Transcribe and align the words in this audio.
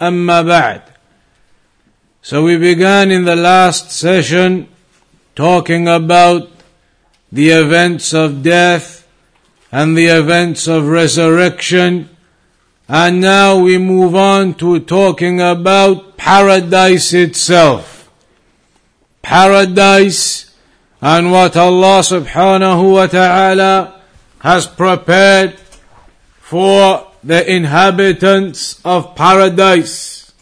اما 0.00 0.42
بعد 0.42 0.80
so 2.22 2.42
we 2.44 2.56
began 2.56 3.10
in 3.10 3.24
the 3.24 3.36
last 3.36 3.90
session 3.90 4.68
talking 5.34 5.88
about 5.88 6.48
the 7.32 7.48
events 7.50 8.12
of 8.12 8.42
death 8.42 9.06
and 9.72 9.96
the 9.96 10.06
events 10.06 10.66
of 10.66 10.88
resurrection 10.88 12.08
and 12.88 13.20
now 13.20 13.56
we 13.56 13.78
move 13.78 14.14
on 14.16 14.52
to 14.54 14.80
talking 14.80 15.40
about 15.40 16.16
paradise 16.16 17.12
itself 17.14 18.10
paradise 19.22 20.50
and 21.00 21.30
what 21.32 21.56
Allah 21.56 22.00
subhanahu 22.00 22.92
wa 22.92 23.06
ta'ala 23.06 24.00
has 24.40 24.66
prepared 24.66 25.58
for 26.40 27.06
the 27.24 27.50
inhabitants 27.50 28.80
of 28.84 29.14
paradise. 29.14 30.32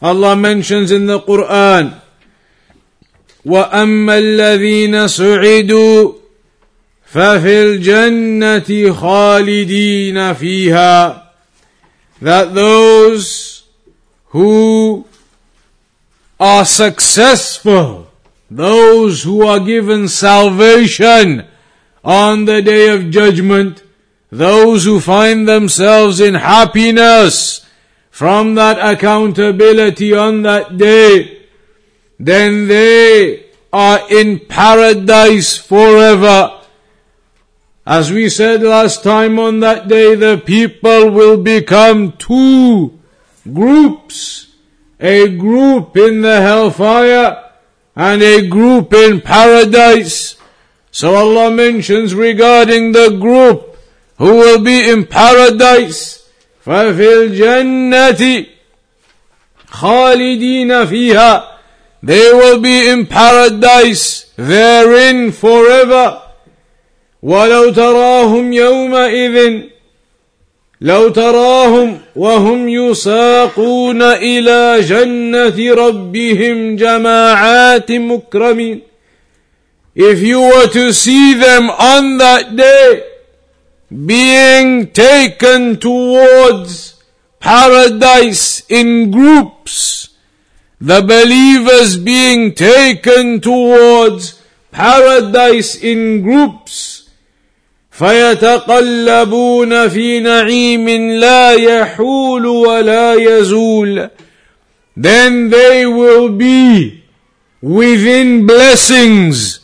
Allah 0.00 0.36
mentions 0.36 0.92
in 0.92 1.06
the 1.06 1.20
Quran, 1.20 2.00
وَأَمَّا 3.44 4.18
الَّذِينَ 4.18 5.08
سُعِدُوا 5.08 6.14
فَفِي 7.12 7.78
الْجَنَّةِ 7.78 8.92
خَالِدِينَ 8.92 10.34
فِيهَا 10.34 11.22
That 12.20 12.54
those 12.54 13.64
who 14.26 15.06
are 16.38 16.64
successful, 16.64 18.08
those 18.50 19.22
who 19.22 19.46
are 19.46 19.60
given 19.60 20.08
salvation 20.08 21.46
on 22.04 22.44
the 22.44 22.60
day 22.60 22.88
of 22.88 23.10
judgment, 23.10 23.82
those 24.31 24.85
who 24.85 24.99
find 24.99 25.47
themselves 25.47 26.19
in 26.19 26.35
happiness 26.35 27.65
from 28.09 28.55
that 28.55 28.77
accountability 28.79 30.13
on 30.13 30.41
that 30.43 30.77
day, 30.77 31.47
then 32.17 32.67
they 32.67 33.45
are 33.73 34.01
in 34.09 34.39
paradise 34.39 35.57
forever. 35.57 36.61
As 37.85 38.11
we 38.11 38.29
said 38.29 38.63
last 38.63 39.03
time 39.03 39.37
on 39.37 39.59
that 39.59 39.87
day, 39.87 40.15
the 40.15 40.41
people 40.43 41.11
will 41.11 41.37
become 41.37 42.13
two 42.13 42.97
groups 43.51 44.47
a 45.01 45.35
group 45.35 45.97
in 45.97 46.21
the 46.21 46.41
hellfire 46.41 47.51
and 47.95 48.21
a 48.21 48.47
group 48.47 48.93
in 48.93 49.19
paradise. 49.19 50.35
So 50.91 51.15
Allah 51.15 51.49
mentions 51.49 52.13
regarding 52.13 52.91
the 52.91 53.17
group 53.19 53.70
who 54.20 54.34
will 54.34 54.60
be 54.60 54.88
in 54.88 55.04
paradise, 55.04 56.22
فَفِي 56.64 57.08
الْجَنَّةِ 57.14 58.46
خَالِدِينَ 59.70 60.86
فِيهَا 60.86 61.44
They 62.02 62.32
will 62.32 62.60
be 62.60 62.88
in 62.88 63.06
paradise 63.06 64.32
therein 64.36 65.32
forever. 65.32 66.22
وَلَوْ 67.22 67.72
تَرَاهُمْ 67.74 68.52
يَوْمَئِذٍ 68.52 69.76
لو 70.80 71.08
تراهم 71.08 72.00
وهم 72.16 72.68
يساقون 72.68 74.02
الى 74.02 74.80
جنه 74.80 75.74
ربهم 75.74 76.76
جماعات 76.76 77.92
مكرمين 77.92 78.82
if 79.96 80.20
you 80.20 80.40
were 80.40 80.66
to 80.66 80.92
see 80.92 81.32
them 81.32 81.70
on 81.70 82.18
that 82.18 82.54
day 82.56 83.02
being 83.90 84.88
taken 84.88 85.78
towards 85.78 87.02
paradise 87.40 88.64
in 88.68 89.10
groups 89.10 90.08
the 90.80 91.00
believers 91.02 91.96
being 91.96 92.52
taken 92.54 93.40
towards 93.40 94.42
paradise 94.72 95.74
in 95.76 96.22
groups 96.22 96.96
فيتقلبون 97.90 99.88
في 99.88 100.20
نعيم 100.20 100.88
لا 101.20 101.52
يحول 101.52 102.46
ولا 102.46 103.14
يزول 103.14 104.10
then 104.96 105.50
they 105.50 105.86
will 105.86 106.28
be 106.28 107.02
within 107.62 108.46
blessings 108.46 109.60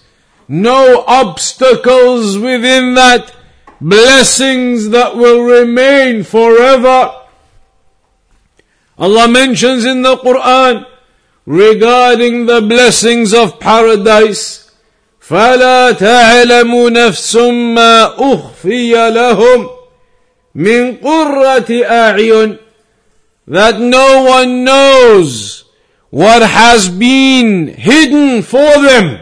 no 0.48 1.04
obstacles 1.06 2.38
within 2.38 2.94
that 2.94 3.32
blessings 3.80 4.90
that 4.90 5.16
will 5.16 5.42
remain 5.42 6.22
forever 6.22 7.12
Allah 8.98 9.28
mentions 9.28 9.84
in 9.84 10.02
the 10.02 10.16
Quran 10.16 10.86
regarding 11.46 12.46
the 12.46 12.60
blessings 12.60 13.34
of 13.34 13.58
paradise 13.58 14.62
فلا 15.22 15.92
تعلم 15.92 16.88
نفس 16.88 17.36
ما 17.36 18.14
اخفي 18.18 19.10
لهم 19.10 19.68
من 20.54 20.96
قرة 20.96 21.70
اعين 21.70 22.58
that 23.48 23.80
no 23.80 24.22
one 24.22 24.64
knows 24.64 25.64
what 26.10 26.42
has 26.42 26.88
been 26.88 27.68
hidden 27.68 28.42
for 28.42 28.82
them 28.82 29.18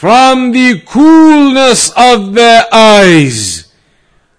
from 0.00 0.52
the 0.52 0.80
coolness 0.86 1.90
of 1.96 2.32
their 2.34 2.64
eyes 2.72 3.72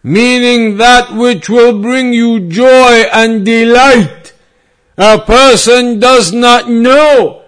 meaning 0.03 0.77
that 0.77 1.13
which 1.13 1.49
will 1.49 1.79
bring 1.79 2.11
you 2.13 2.39
joy 2.49 2.93
and 3.13 3.45
delight 3.45 4.33
a 4.97 5.19
person 5.19 5.99
does 5.99 6.31
not 6.33 6.69
know 6.69 7.41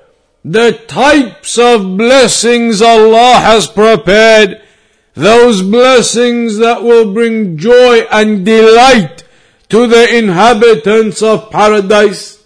the 0.44 0.74
types 0.88 1.58
of 1.58 1.98
blessings 1.98 2.82
Allah 2.82 3.36
has 3.36 3.68
prepared, 3.68 4.62
those 5.14 5.62
blessings 5.62 6.58
that 6.58 6.84
will 6.84 7.14
bring 7.14 7.58
joy 7.58 8.00
and 8.12 8.46
delight 8.46 9.24
to 9.70 9.88
the 9.88 10.18
inhabitants 10.18 11.22
of 11.22 11.50
paradise. 11.50 12.44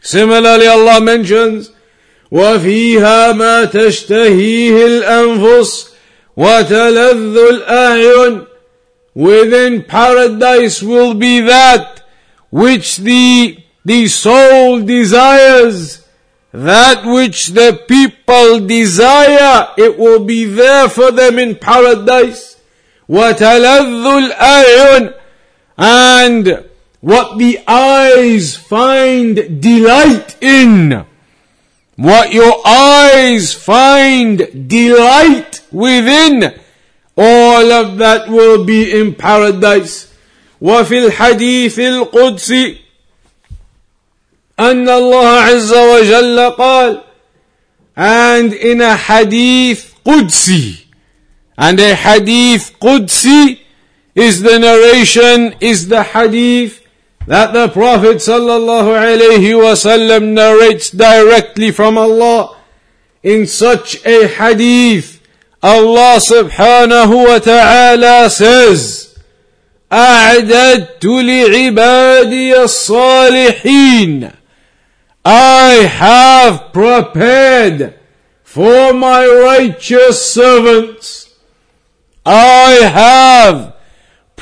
Similarly, 0.00 0.66
Allah 0.66 1.00
mentions, 1.00 1.70
وفيها 2.31 3.31
ما 3.31 3.65
تشتهيه 3.65 4.85
الأنفس 4.85 5.87
وتلذ 6.37 7.37
الأعين 7.37 8.43
Within 9.15 9.81
paradise 9.81 10.83
will 10.83 11.15
be 11.15 11.39
that 11.39 12.03
which 12.51 12.97
the 12.97 13.57
the 13.83 14.07
soul 14.07 14.81
desires 14.81 16.07
that 16.57 17.05
which 17.05 17.47
the 17.47 17.79
people 17.87 18.65
desire, 18.65 19.67
it 19.77 19.97
will 19.97 20.23
be 20.23 20.45
there 20.45 20.89
for 20.89 21.11
them 21.11 21.37
in 21.37 21.55
paradise. 21.55 22.57
وَتَلَذُّ 23.07 24.31
الْأَعْيُنِ 24.31 25.13
And 25.77 26.65
what 27.01 27.37
the 27.37 27.59
eyes 27.67 28.55
find 28.55 29.61
delight 29.61 30.35
in. 30.41 31.05
What 31.95 32.31
your 32.31 32.61
eyes 32.65 33.53
find 33.53 34.67
delight 34.69 35.61
within. 35.71 36.53
All 37.17 37.71
of 37.71 37.97
that 37.97 38.29
will 38.29 38.63
be 38.63 38.91
in 38.91 39.15
paradise. 39.15 40.07
وفي 40.61 41.05
الحديث 41.07 41.79
القدسي 41.79 42.77
أن 44.59 44.89
الله 44.89 45.27
عز 45.27 45.73
وجل 45.73 46.49
قال 46.57 47.03
and 47.95 48.53
in 48.53 48.81
a 48.81 48.95
hadith 48.95 49.95
Qudsi 50.05 50.85
and 51.57 51.79
a 51.79 51.95
hadith 51.95 52.75
Qudsi 52.79 53.59
is 54.15 54.41
the 54.41 54.59
narration 54.59 55.55
is 55.59 55.87
the 55.87 56.03
hadith 56.03 56.80
that 57.27 57.53
the 57.53 57.67
Prophet 57.67 58.17
sallallahu 58.17 58.95
alaihi 58.95 59.53
wasallam 59.53 60.33
narrates 60.33 60.89
directly 60.91 61.71
from 61.71 61.97
Allah 61.97 62.57
in 63.23 63.45
such 63.45 64.05
a 64.05 64.27
hadith 64.27 65.21
Allah 65.61 66.19
subhanahu 66.19 67.27
wa 67.27 67.39
ta'ala 67.39 68.29
says 68.29 69.07
أعددت 69.91 71.05
لعبادي 71.05 72.63
الصالحين 72.63 74.33
I 75.25 75.71
have 75.91 76.71
prepared 76.71 77.99
for 78.43 78.93
my 78.93 79.27
righteous 79.27 80.31
servants. 80.31 81.35
I 82.25 82.79
have 82.93 83.75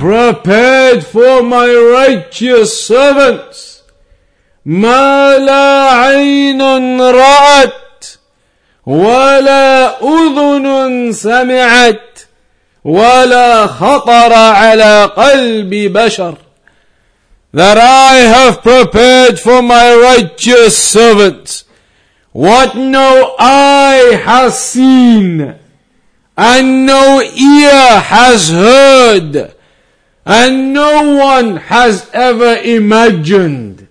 prepared 0.00 1.04
for 1.04 1.42
my 1.42 1.68
righteous 1.68 2.86
servants 2.86 3.82
ما 4.64 5.38
لا 5.38 5.90
عين 5.90 7.00
رأت 7.00 8.06
ولا 8.86 10.00
أذن 10.02 11.12
سمعت 11.12 12.18
ولا 12.84 13.66
خطر 13.66 14.32
على 14.32 15.10
قلب 15.16 15.70
بشر 15.92 16.34
that 17.52 17.76
I 17.76 18.14
have 18.16 18.62
prepared 18.62 19.38
for 19.38 19.60
my 19.60 19.94
righteous 19.94 20.78
servants 20.78 21.64
what 22.32 22.74
no 22.74 23.34
eye 23.38 24.18
has 24.24 24.58
seen 24.58 25.56
and 26.38 26.86
no 26.86 27.20
ear 27.20 28.00
has 28.00 28.48
heard 28.48 29.59
and 30.24 30.72
no 30.72 31.16
one 31.16 31.56
has 31.56 32.10
ever 32.12 32.56
imagined 32.56 33.88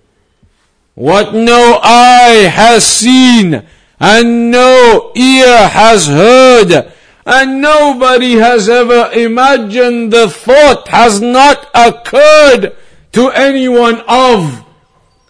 what 0.96 1.34
no 1.34 1.80
eye 1.81 2.50
has 2.52 2.86
seen 2.86 3.64
and 4.00 4.52
no 4.52 5.12
ear 5.16 5.68
has 5.70 6.08
heard 6.08 6.92
and 7.26 7.62
nobody 7.62 8.34
has 8.34 8.68
ever 8.70 9.12
imagined 9.14 10.12
the 10.12 10.30
thought 10.30 10.88
has 10.88 11.22
not 11.22 11.70
occurred 11.74 12.76
to 13.12 13.30
anyone 13.30 14.02
of 14.08 14.66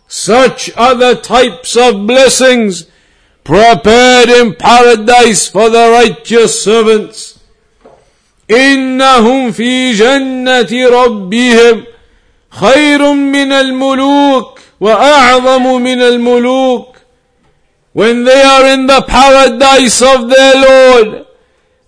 such 0.07 0.71
other 0.75 1.15
types 1.15 1.75
of 1.77 2.07
blessings 2.07 2.87
prepared 3.43 4.29
in 4.29 4.55
paradise 4.55 5.47
for 5.47 5.69
the 5.69 5.89
righteous 5.91 6.63
servants. 6.63 7.38
إنهم 8.51 9.51
في 9.51 9.93
جنة 9.93 10.89
ربهم 10.89 11.83
خير 12.49 13.13
من 13.13 13.51
الملوك 13.51 14.59
وأعظم 14.79 15.81
من 15.81 16.01
الملوك 16.01 16.95
when 17.93 18.23
they 18.23 18.41
are 18.41 18.65
in 18.67 18.85
the 18.87 19.01
paradise 19.01 20.01
of 20.01 20.29
their 20.29 20.55
Lord 20.55 21.25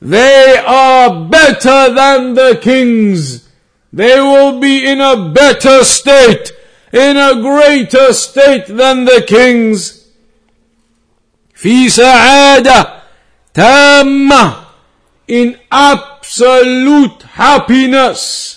they 0.01 0.57
are 0.65 1.25
better 1.25 1.93
than 1.93 2.33
the 2.33 2.59
kings. 2.59 3.47
They 3.93 4.19
will 4.19 4.59
be 4.59 4.83
in 4.87 4.99
a 4.99 5.29
better 5.29 5.83
state, 5.83 6.51
in 6.91 7.17
a 7.17 7.39
greater 7.39 8.11
state 8.13 8.65
than 8.65 9.05
the 9.05 9.23
kings. 9.27 9.99
في 11.55 11.89
سعادة 11.89 13.01
تامة 13.53 14.53
in 15.27 15.55
absolute 15.71 16.10
happiness 17.36 18.56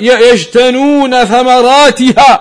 يجتنون 0.00 1.24
ثمراتها 1.24 2.40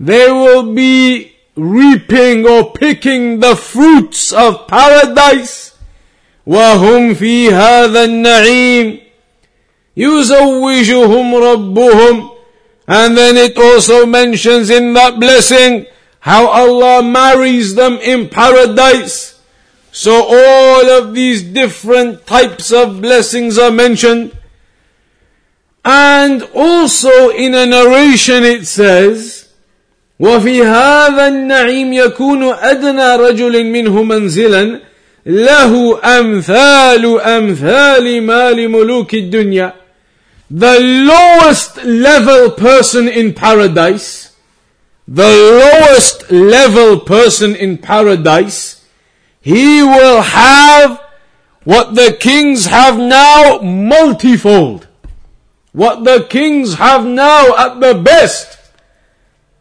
they 0.00 0.30
will 0.30 0.74
be 0.74 1.32
reaping 1.56 2.46
or 2.46 2.72
picking 2.72 3.40
the 3.40 3.56
fruits 3.56 4.32
of 4.32 4.66
paradise 4.66 5.72
وهم 6.46 7.14
في 7.14 7.50
هذا 7.50 8.04
النعيم 8.04 8.98
يزوجهم 9.96 11.34
ربهم 11.34 12.30
and 12.88 13.16
then 13.16 13.36
it 13.36 13.56
also 13.56 14.04
mentions 14.04 14.68
in 14.68 14.94
that 14.94 15.20
blessing 15.20 15.86
how 16.20 16.46
Allah 16.48 17.02
marries 17.02 17.74
them 17.74 17.94
in 17.94 18.28
paradise. 18.28 19.33
So 19.94 20.12
all 20.12 20.90
of 20.90 21.14
these 21.14 21.42
different 21.42 22.26
types 22.26 22.72
of 22.72 23.00
blessings 23.00 23.58
are 23.58 23.70
mentioned. 23.70 24.36
And 25.84 26.42
also 26.54 27.30
in 27.30 27.54
a 27.54 27.66
narration 27.66 28.44
it 28.44 28.66
says, 28.66 29.48
وفي 30.20 30.62
هذا 30.62 31.28
النعيم 31.28 31.92
يكون 31.92 32.42
أدنى 32.42 33.16
رجل 33.16 33.64
منه 33.64 34.02
منزلا 34.02 34.80
له 35.26 36.00
أمثال 36.18 37.20
أمثال 37.20 38.22
مال 38.22 38.68
ملوك 38.68 39.14
الدنيا 39.14 39.74
the 40.50 40.80
lowest 40.80 41.76
level 41.84 42.50
person 42.50 43.06
in 43.08 43.32
paradise 43.32 44.32
the 45.06 45.22
lowest 45.22 46.30
level 46.30 47.00
person 47.00 47.54
in 47.54 47.78
paradise 47.78 48.83
he 49.44 49.82
will 49.82 50.22
have 50.22 51.00
what 51.64 51.94
the 51.94 52.16
kings 52.18 52.66
have 52.66 52.98
now 52.98 53.58
multifold 53.60 54.86
what 55.72 56.04
the 56.04 56.26
kings 56.28 56.74
have 56.74 57.04
now 57.06 57.56
at 57.56 57.80
the 57.80 57.94
best 57.94 58.58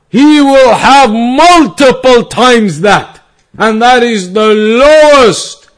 he 0.09 0.41
will 0.41 0.73
have 0.73 1.11
multiple 1.11 2.23
times 2.25 2.81
that 2.81 3.21
and 3.57 3.81
that 3.81 4.03
is 4.03 4.33
the 4.33 4.53
lowest 4.53 5.69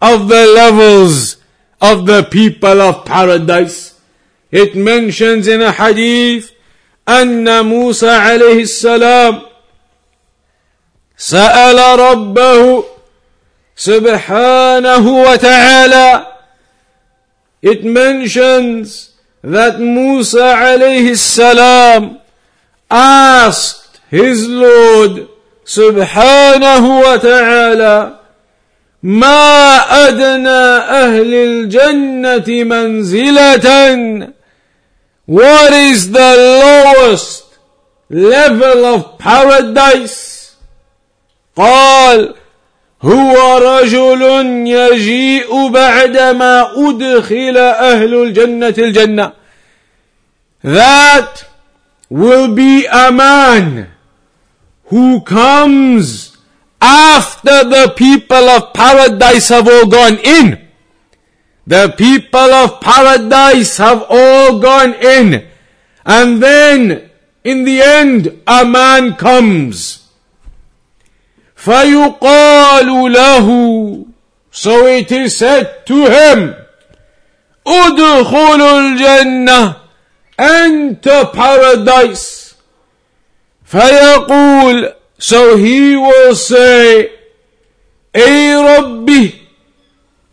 of 0.00 0.28
the 0.28 0.46
levels 0.46 1.36
of 1.80 2.06
the 2.06 2.22
people 2.24 2.80
of 2.80 3.04
paradise. 3.04 4.00
It 4.50 4.74
mentions 4.74 5.48
in 5.48 5.62
a 5.62 5.72
hadith 5.72 6.52
أن 7.08 7.64
موسى 7.64 8.10
عليه 8.10 8.62
السلام 8.62 9.42
سأل 11.16 11.98
ربه 11.98 12.84
سبحانه 13.77 15.23
وتعالى 15.23 16.25
It 17.61 17.83
mentions 17.85 19.11
that 19.43 19.79
Musa 19.79 20.55
alayhi 20.57 21.15
salam 21.17 22.19
asked 22.89 23.99
his 24.09 24.47
Lord 24.47 25.27
سبحانه 25.65 26.99
وتعالى 26.99 28.13
ما 29.03 29.77
أدنى 30.07 30.63
أهل 31.03 31.33
الجنة 31.33 32.63
منزلة 32.63 34.33
What 35.27 35.73
is 35.73 36.11
the 36.11 36.35
lowest 36.63 37.45
level 38.09 38.85
of 38.85 39.17
paradise? 39.17 40.55
قال 41.55 42.35
هو 43.02 43.58
رجل 43.58 44.22
يجيء 44.66 45.68
بعدما 45.68 46.70
أدخل 46.76 47.56
أهل 47.58 48.14
الجنة 48.14 48.74
الجنة 48.78 49.32
That 50.62 51.44
will 52.10 52.54
be 52.54 52.86
a 52.86 53.12
man 53.12 53.88
who 54.86 55.20
comes 55.20 56.36
after 56.80 57.64
the 57.64 57.92
people 57.96 58.48
of 58.48 58.72
paradise 58.72 59.48
have 59.48 59.68
all 59.68 59.86
gone 59.86 60.18
in. 60.18 60.66
The 61.66 61.94
people 61.96 62.40
of 62.40 62.80
paradise 62.80 63.76
have 63.76 64.04
all 64.08 64.58
gone 64.60 64.94
in. 64.94 65.46
And 66.04 66.42
then, 66.42 67.10
in 67.42 67.64
the 67.64 67.80
end, 67.82 68.40
a 68.46 68.64
man 68.64 69.14
comes. 69.14 69.99
فَيُقَالُ 71.65 73.13
لَهُ 73.13 74.05
So 74.51 74.85
it 74.87 75.11
is 75.11 75.37
said 75.37 75.85
to 75.85 76.05
him, 76.05 76.55
ادخل 77.67 78.61
الجنة 78.61 79.75
Enter 80.39 81.25
paradise. 81.25 82.55
فيقول 83.65 84.93
so 85.19 85.55
he 85.55 85.95
will 85.95 86.35
say 86.35 87.09
أي 88.15 88.55
ربي 88.55 89.33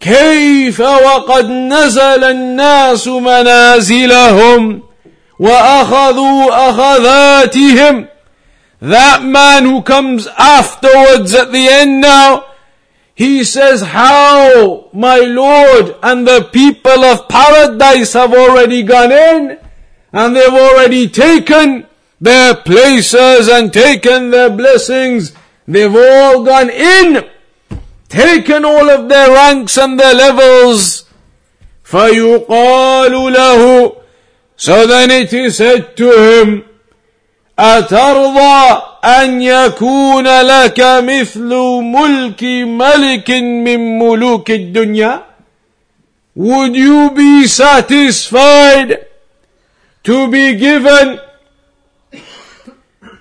كيف 0.01 0.81
وقد 0.81 1.51
نزل 1.51 2.25
الناس 2.25 3.09
منازلهم 3.09 4.83
وأخذوا 5.39 6.71
أخذاتهم 6.71 8.07
that 8.80 9.24
man 9.24 9.64
who 9.64 9.82
comes 9.82 10.28
afterwards 10.38 11.34
at 11.34 11.52
the 11.52 11.68
end 11.68 12.02
now 12.02 12.46
he 13.16 13.44
says 13.44 13.82
how 13.82 14.90
my 14.94 15.18
lord 15.20 15.96
and 16.02 16.28
the 16.28 16.50
people 16.52 17.04
of 17.04 17.28
paradise 17.30 18.14
have 18.14 18.34
already 18.34 18.84
gone 18.84 19.12
in 19.12 19.58
and 20.14 20.36
they've 20.36 20.54
already 20.54 21.10
taken 21.10 21.88
their 22.24 22.56
places 22.56 23.50
and 23.50 23.74
taken 23.74 24.30
their 24.30 24.50
blessings. 24.50 25.34
They've 25.68 25.94
all 25.94 26.44
gone 26.46 26.70
in, 26.70 27.30
taken 28.08 28.64
all 28.64 28.90
of 28.90 29.10
their 29.10 29.30
ranks 29.30 29.78
and 29.78 30.00
their 30.00 30.14
levels. 30.14 31.06
فيقال 31.84 33.12
له 33.12 33.98
So 34.56 34.88
then 34.88 35.12
it 35.12 35.34
is 35.34 35.58
said 35.58 35.98
to 35.98 36.12
him, 36.12 36.64
أترضى 37.60 38.82
أن 39.06 39.42
يكون 39.42 40.28
لك 40.42 40.80
مثل 40.80 41.54
ملك 41.84 42.44
ملك 42.44 43.30
من 43.32 44.00
ملوك 44.00 44.52
الدنيا 44.52 45.24
Would 46.36 46.76
you 46.76 47.12
be 47.12 47.46
satisfied 47.46 49.06
to 50.04 50.28
be 50.32 50.56
given 50.56 51.20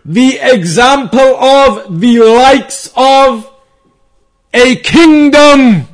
the 0.04 0.38
example 0.40 1.36
of 1.36 2.00
the 2.00 2.20
likes 2.20 2.90
of 2.96 3.50
a 4.54 4.76
kingdom 4.76 5.88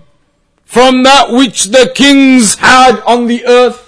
from 0.64 1.02
that 1.02 1.32
which 1.32 1.64
the 1.66 1.90
kings 1.94 2.54
had 2.54 3.00
on 3.00 3.26
the 3.26 3.44
earth? 3.46 3.81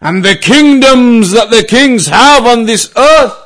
And 0.00 0.24
the 0.24 0.36
kingdoms 0.36 1.32
that 1.32 1.50
the 1.50 1.64
kings 1.64 2.06
have 2.06 2.46
on 2.46 2.64
this 2.64 2.90
earth, 2.96 3.36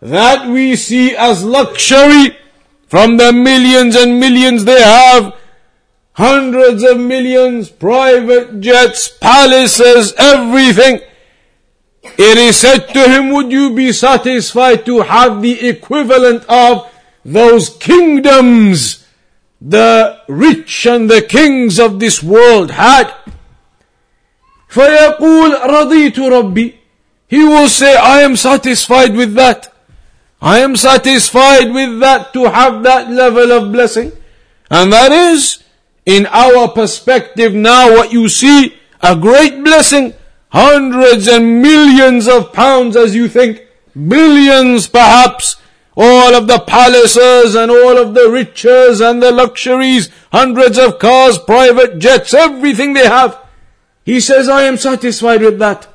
that 0.00 0.48
we 0.48 0.76
see 0.76 1.16
as 1.16 1.44
luxury 1.44 2.36
from 2.86 3.16
the 3.16 3.32
millions 3.32 3.96
and 3.96 4.20
millions 4.20 4.64
they 4.64 4.80
have, 4.80 5.34
hundreds 6.12 6.84
of 6.84 7.00
millions, 7.00 7.68
private 7.70 8.60
jets, 8.60 9.08
palaces, 9.08 10.12
everything. 10.16 11.00
It 12.04 12.38
is 12.38 12.56
said 12.56 12.86
to 12.88 13.08
him, 13.08 13.30
would 13.32 13.50
you 13.50 13.74
be 13.74 13.90
satisfied 13.90 14.86
to 14.86 15.00
have 15.00 15.42
the 15.42 15.68
equivalent 15.68 16.44
of 16.48 16.88
those 17.24 17.70
kingdoms 17.78 19.04
the 19.60 20.20
rich 20.28 20.86
and 20.86 21.10
the 21.10 21.22
kings 21.22 21.80
of 21.80 21.98
this 21.98 22.22
world 22.22 22.72
had? 22.72 23.12
فيقول 24.73 25.53
رضيت 25.63 26.19
ربي 26.19 26.73
He 27.27 27.43
will 27.43 27.69
say, 27.69 27.95
I 27.95 28.21
am 28.21 28.35
satisfied 28.35 29.15
with 29.15 29.35
that. 29.35 29.71
I 30.41 30.59
am 30.59 30.75
satisfied 30.75 31.71
with 31.71 31.99
that 31.99 32.33
to 32.33 32.45
have 32.49 32.81
that 32.83 33.11
level 33.11 33.51
of 33.51 33.71
blessing. 33.71 34.11
And 34.71 34.91
that 34.91 35.11
is, 35.11 35.63
in 36.07 36.25
our 36.25 36.69
perspective 36.69 37.53
now, 37.53 37.91
what 37.91 38.11
you 38.11 38.29
see, 38.29 38.75
a 39.01 39.15
great 39.15 39.63
blessing. 39.63 40.15
Hundreds 40.49 41.27
and 41.27 41.61
millions 41.61 42.27
of 42.27 42.51
pounds 42.51 42.95
as 42.95 43.13
you 43.13 43.27
think, 43.27 43.61
billions 43.93 44.87
perhaps, 44.87 45.57
all 45.95 46.33
of 46.33 46.47
the 46.47 46.59
palaces 46.59 47.53
and 47.53 47.69
all 47.69 47.97
of 47.97 48.15
the 48.15 48.29
riches 48.29 49.01
and 49.01 49.21
the 49.21 49.31
luxuries, 49.31 50.09
hundreds 50.31 50.79
of 50.79 50.97
cars, 50.97 51.37
private 51.37 51.99
jets, 51.99 52.33
everything 52.33 52.93
they 52.93 53.05
have. 53.05 53.37
He 54.05 54.19
says, 54.19 54.49
I 54.49 54.63
am 54.63 54.77
satisfied 54.77 55.41
with 55.41 55.59
that. 55.59 55.87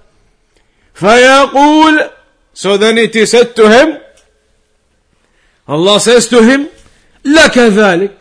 فيقول 0.94 2.11
So 2.54 2.76
then 2.76 2.99
it 2.99 3.16
is 3.16 3.32
said 3.32 3.56
to 3.56 3.68
him, 3.68 4.00
Allah 5.66 5.99
says 5.99 6.28
to 6.28 6.42
him, 6.42 6.68
لك 7.25 7.52
ذلك. 7.52 8.20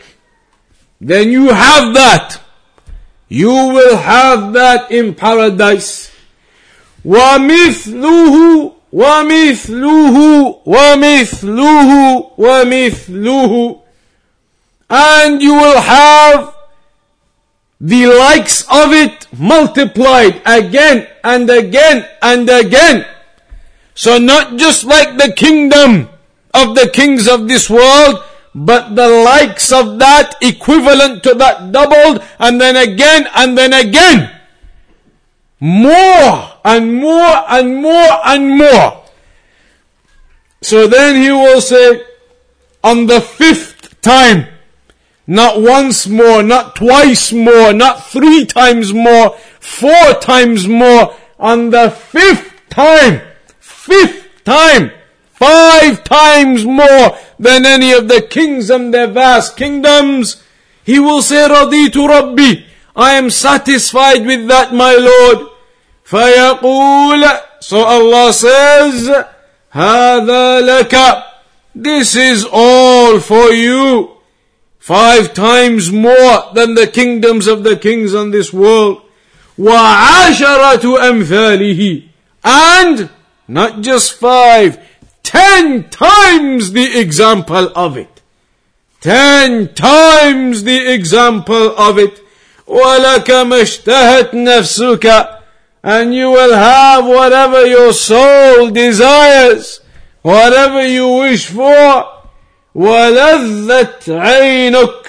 Then 0.99 1.31
you 1.31 1.49
have 1.49 1.93
that. 1.93 2.39
You 3.27 3.49
will 3.49 3.97
have 3.97 4.53
that 4.53 4.91
in 4.91 5.13
paradise. 5.13 6.11
ومثله 7.05 8.73
ومثله 8.93 10.17
ومثله 10.65 11.89
ومثله 12.37 13.79
and 14.89 15.41
you 15.41 15.53
will 15.53 15.81
have 15.81 16.53
the 17.80 18.06
likes 18.06 18.62
of 18.62 18.92
it 18.92 19.26
multiplied 19.38 20.42
again 20.44 21.06
and 21.22 21.48
again 21.48 22.08
and 22.20 22.48
again. 22.48 23.06
So 23.94 24.18
not 24.18 24.56
just 24.56 24.84
like 24.84 25.16
the 25.16 25.32
kingdom 25.32 26.08
of 26.54 26.74
the 26.74 26.90
kings 26.90 27.28
of 27.28 27.46
this 27.46 27.70
world, 27.70 28.22
but 28.54 28.96
the 28.96 29.08
likes 29.08 29.70
of 29.70 29.98
that 30.00 30.34
equivalent 30.40 31.22
to 31.22 31.34
that 31.34 31.70
doubled 31.70 32.22
and 32.38 32.60
then 32.60 32.76
again 32.76 33.26
and 33.34 33.56
then 33.56 33.72
again. 33.72 34.34
More 35.60 36.58
and 36.64 36.94
more 36.94 37.44
and 37.48 37.82
more 37.82 38.18
and 38.24 38.58
more. 38.58 39.04
So 40.62 40.86
then 40.88 41.22
he 41.22 41.30
will 41.30 41.60
say, 41.60 42.02
on 42.82 43.06
the 43.06 43.20
fifth 43.20 44.00
time, 44.00 44.46
not 45.27 45.61
once 45.61 46.07
more, 46.07 46.43
not 46.43 46.75
twice 46.75 47.31
more, 47.31 47.73
not 47.73 48.05
three 48.05 48.45
times 48.45 48.93
more, 48.93 49.37
four 49.59 50.13
times 50.19 50.67
more. 50.67 51.15
On 51.39 51.69
the 51.69 51.89
fifth 51.89 52.51
time, 52.69 53.21
fifth 53.59 54.43
time, 54.43 54.91
five 55.31 56.03
times 56.03 56.65
more 56.65 57.17
than 57.39 57.65
any 57.65 57.91
of 57.91 58.07
the 58.07 58.21
kings 58.21 58.69
and 58.69 58.93
their 58.93 59.07
vast 59.07 59.57
kingdoms, 59.57 60.43
he 60.83 60.99
will 60.99 61.21
say, 61.21 61.47
Raditu 61.47 62.07
Rabbi, 62.07 62.63
I 62.95 63.13
am 63.13 63.29
satisfied 63.29 64.25
with 64.25 64.47
that, 64.47 64.73
my 64.73 64.95
Lord. 64.95 65.49
فيقول, 66.05 67.39
so 67.61 67.83
Allah 67.83 68.33
says, 68.33 69.09
هذا 69.73 70.61
لك, 70.61 71.23
this 71.73 72.15
is 72.15 72.45
all 72.51 73.19
for 73.19 73.51
you 73.51 74.13
five 74.87 75.33
times 75.33 75.91
more 75.91 76.51
than 76.53 76.75
the 76.75 76.87
kingdoms 76.87 77.47
of 77.47 77.63
the 77.63 77.77
kings 77.77 78.13
on 78.13 78.31
this 78.31 78.51
world. 78.51 79.01
وعشرة 79.57 80.99
أمثاله 81.09 82.03
and 82.43 83.09
not 83.47 83.81
just 83.81 84.13
five, 84.13 84.79
ten 85.23 85.89
times 85.89 86.71
the 86.71 86.99
example 86.99 87.71
of 87.75 87.97
it. 87.97 88.21
Ten 88.99 89.73
times 89.73 90.63
the 90.63 90.93
example 90.93 91.77
of 91.77 91.97
it. 91.97 92.19
ولك 92.67 93.29
ما 93.29 93.61
اشتهت 93.61 94.33
نفسك 94.33 95.39
and 95.83 96.15
you 96.15 96.31
will 96.31 96.53
have 96.53 97.05
whatever 97.05 97.65
your 97.65 97.91
soul 97.91 98.69
desires, 98.69 99.81
whatever 100.21 100.85
you 100.85 101.07
wish 101.07 101.47
for. 101.47 102.16
وَلَذَّتْ 102.77 104.03
عَيْنُكَ 104.09 105.05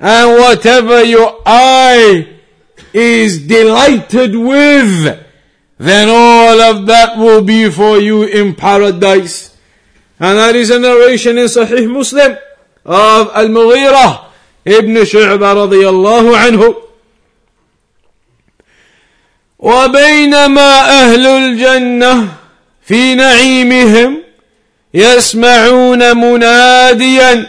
And 0.00 0.38
whatever 0.38 1.02
your 1.04 1.40
eye 1.46 2.28
is 2.92 3.46
delighted 3.46 4.34
with, 4.36 5.18
then 5.78 6.08
all 6.08 6.60
of 6.60 6.86
that 6.86 7.16
will 7.16 7.42
be 7.42 7.70
for 7.70 7.98
you 7.98 8.24
in 8.24 8.54
paradise. 8.54 9.56
And 10.20 10.38
that 10.38 10.56
is 10.56 10.70
a 10.70 10.78
narration 10.78 11.38
in 11.38 11.46
Sahih 11.46 11.90
Muslim 11.90 12.36
of 12.84 13.30
Al-Mughira 13.34 14.26
ibn 14.64 14.94
Shu'bah 14.94 15.68
رضي 15.68 15.88
الله 15.88 16.36
عنه 16.36 16.76
وبينما 19.58 20.80
أهل 20.80 21.26
الجنة 21.26 22.28
في 22.82 23.14
نعيمهم 23.14 24.22
يسمعون 24.93 26.17
مناديا 26.17 27.47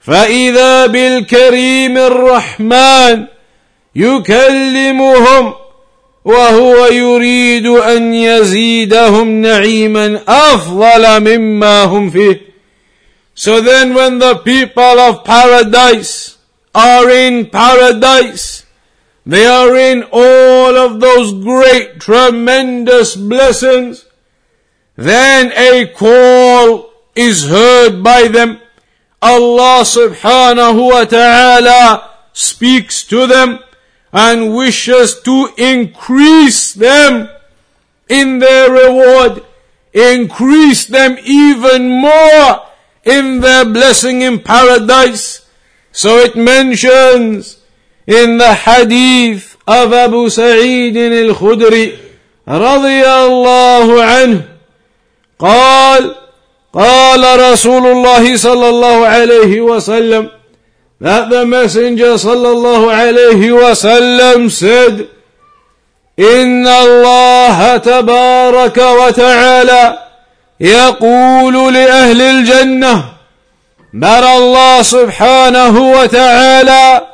فإذا 0.00 0.86
بالكريم 0.86 1.98
الرحمن 1.98 3.24
يكلمهم 3.96 5.54
وهو 6.24 6.86
يريد 6.86 7.66
أن 7.66 8.14
يزيدهم 8.14 9.40
نعيما 9.40 10.20
أفضل 10.28 11.20
مما 11.20 11.84
هم 11.84 12.10
فيه 12.10 12.48
So 13.34 13.60
then 13.60 13.94
when 13.94 14.18
the 14.18 14.34
people 14.38 14.98
of 14.98 15.22
paradise 15.22 16.38
are 16.74 17.08
in 17.08 17.46
paradise, 17.46 18.66
they 19.24 19.46
are 19.46 19.76
in 19.76 20.02
all 20.10 20.76
of 20.76 20.98
those 20.98 21.32
great, 21.44 22.00
tremendous 22.00 23.14
blessings. 23.14 24.06
Then 24.97 25.51
a 25.55 25.87
call 25.87 26.91
is 27.15 27.45
heard 27.49 28.03
by 28.03 28.27
them. 28.27 28.59
Allah 29.21 29.81
subhanahu 29.83 30.91
wa 30.91 31.05
ta'ala 31.05 32.11
speaks 32.33 33.03
to 33.07 33.25
them 33.25 33.59
and 34.11 34.53
wishes 34.53 35.21
to 35.21 35.49
increase 35.57 36.73
them 36.73 37.29
in 38.09 38.39
their 38.39 38.69
reward, 38.69 39.43
increase 39.93 40.85
them 40.85 41.17
even 41.23 41.89
more 41.89 42.67
in 43.03 43.39
their 43.39 43.65
blessing 43.65 44.21
in 44.21 44.39
paradise. 44.39 45.49
So 45.91 46.17
it 46.17 46.35
mentions 46.35 47.57
in 48.05 48.37
the 48.37 48.53
hadith 48.53 49.57
of 49.65 49.93
Abu 49.93 50.29
Sa'id 50.29 50.97
al-Khudri 50.97 51.99
رضي 52.47 53.05
الله 53.05 54.03
عنه 54.03 54.41
قال 55.38 56.14
قال 56.74 57.52
رسول 57.52 57.86
الله 57.86 58.36
صلى 58.36 58.68
الله 58.68 59.06
عليه 59.06 59.60
وسلم 59.60 60.28
the 61.00 61.44
messenger 61.44 62.16
صلى 62.16 62.50
الله 62.50 62.92
عليه 62.92 63.52
وسلم 63.52 64.48
said 64.48 65.06
إن 66.18 66.66
الله 66.66 67.76
تبارك 67.76 68.76
وتعالى 68.78 69.98
يقول 70.60 71.74
لأهل 71.74 72.20
الجنة 72.22 73.04
Allah 73.94 74.84
subhanahu 74.84 75.80
wa 75.96 76.06
ta'ala 76.06 77.08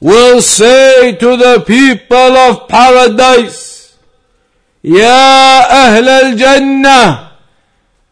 will 0.00 0.40
say 0.40 1.12
to 1.18 1.36
the 1.36 1.60
people 1.66 2.36
of 2.36 2.68
paradise 2.68 3.92
يا 4.84 5.60
أهل 5.84 6.08
الجنة 6.08 7.31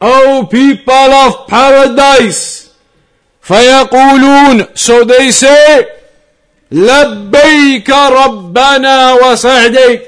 O 0.01 0.45
people 0.45 0.91
of 0.93 1.47
paradise 1.47 2.69
فيقولون 3.41 4.67
so 4.75 5.03
they 5.03 5.31
say 5.31 5.85
لبيك 6.71 7.89
ربنا 7.89 9.13
وسعديك 9.13 10.01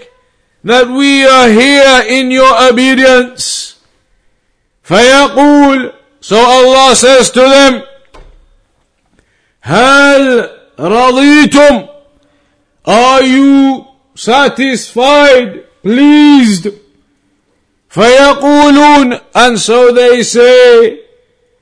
that 0.64 0.88
we 0.88 1.26
are 1.26 1.50
here 1.50 2.02
in 2.10 2.32
your 2.32 2.54
obedience 2.70 3.76
فيقول 4.84 5.94
so 6.22 6.36
Allah 6.38 6.96
says 6.96 7.30
to 7.32 7.40
them 7.42 7.84
هل 9.62 10.50
رضيتم 10.80 11.88
are 12.86 13.24
you 13.24 13.86
satisfied 14.16 15.64
pleased 15.84 16.68
فيقولون 17.95 19.21
and 19.35 19.59
so 19.59 19.93
they 19.93 20.23
say 20.23 20.99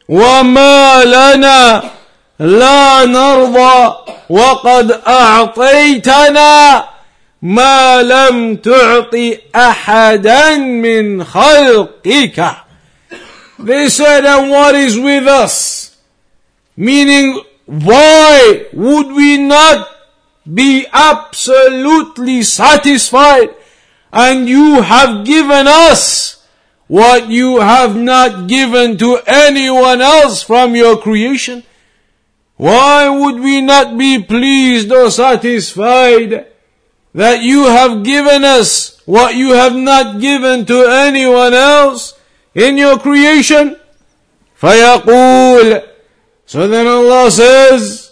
وما 0.09 1.05
لنا 1.05 1.91
لا 2.39 3.05
نرضى 3.05 3.95
وقد 4.31 5.01
أعطيتنا 5.07 6.85
ما 7.43 8.03
لم 8.03 8.57
تعطي 8.57 9.39
أحدا 9.57 10.57
من 10.57 11.25
خلقك 11.25 12.57
They 13.63 13.91
said, 13.91 14.25
and 14.25 14.51
what 14.51 14.75
is 14.75 14.99
with 14.99 15.27
us? 15.27 15.95
Meaning, 16.79 17.43
why 17.67 18.65
would 18.73 19.09
we 19.09 19.37
not 19.37 19.87
be 20.51 20.87
absolutely 20.91 22.43
satisfied 22.43 23.51
and 24.12 24.48
you 24.48 24.82
have 24.82 25.26
given 25.26 25.68
us 25.68 26.44
what 26.88 27.30
you 27.30 27.60
have 27.60 27.96
not 27.96 28.48
given 28.48 28.98
to 28.98 29.20
anyone 29.28 30.02
else 30.02 30.44
from 30.44 30.76
your 30.76 30.98
creation? 30.98 31.64
Why 32.58 33.10
would 33.10 33.42
we 33.42 33.62
not 33.62 33.98
be 33.98 34.24
pleased 34.24 34.92
or 34.92 35.12
satisfied 35.12 36.48
that 37.14 37.42
you 37.42 37.66
have 37.68 38.04
given 38.04 38.44
us 38.44 39.02
what 39.06 39.36
you 39.36 39.52
have 39.52 39.76
not 39.76 40.22
given 40.22 40.66
to 40.66 40.86
anyone 40.88 41.54
else 41.54 42.14
in 42.54 42.78
your 42.78 42.98
creation? 43.00 43.76
فيقول 44.62 45.84
So 46.48 46.68
then 46.68 46.88
Allah 46.88 47.32
says, 47.32 48.12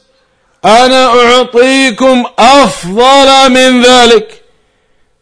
أنا 0.66 1.08
أعطيكم 1.08 2.24
أفضل 2.40 3.52
من 3.52 3.82
ذلك 3.84 4.37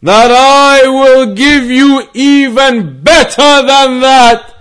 that 0.01 0.31
I 0.31 0.88
will 0.88 1.36
give 1.36 1.65
you 1.65 2.08
even 2.13 3.03
better 3.03 3.65
than 3.65 4.00
that. 4.01 4.55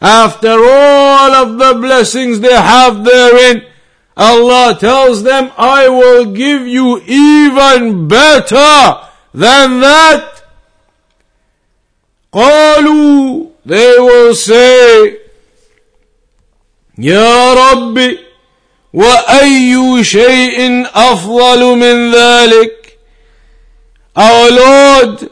After 0.00 0.50
all 0.50 1.30
of 1.32 1.58
the 1.58 1.78
blessings 1.80 2.40
they 2.40 2.54
have 2.54 3.04
therein, 3.04 3.64
Allah 4.16 4.76
tells 4.78 5.22
them, 5.22 5.52
I 5.56 5.88
will 5.88 6.32
give 6.32 6.66
you 6.66 7.00
even 7.06 8.08
better 8.08 9.00
than 9.32 9.80
that. 9.80 10.42
قالوا, 12.32 13.50
they 13.66 13.94
will 13.98 14.34
say, 14.34 15.18
يا 16.98 17.54
ربي 17.54 18.18
وأي 18.92 20.04
شيء 20.04 20.86
أفضل 20.94 21.76
من 21.76 22.12
ذلك 22.14 22.75
Our 24.17 24.49
Lord, 24.49 25.29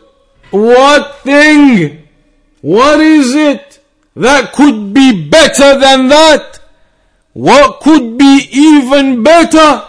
what 0.51 1.15
thing, 1.23 2.07
what 2.61 2.99
is 2.99 3.33
it 3.33 3.79
that 4.15 4.53
could 4.53 4.93
be 4.93 5.27
better 5.27 5.79
than 5.79 6.07
that? 6.09 6.59
What 7.33 7.81
could 7.81 8.17
be 8.17 8.47
even 8.51 9.23
better? 9.23 9.83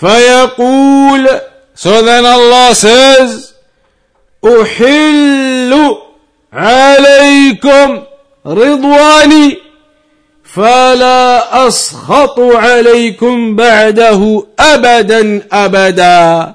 فيقول 0.00 1.40
So 1.74 2.02
then 2.02 2.24
Allah 2.26 2.74
says 2.74 3.54
أحل 4.44 5.96
عليكم 6.52 8.02
رضواني 8.46 9.58
فلا 10.44 11.66
أسخط 11.68 12.40
عليكم 12.40 13.56
بعده 13.56 14.46
أبدا 14.58 15.42
أبدا 15.52 16.54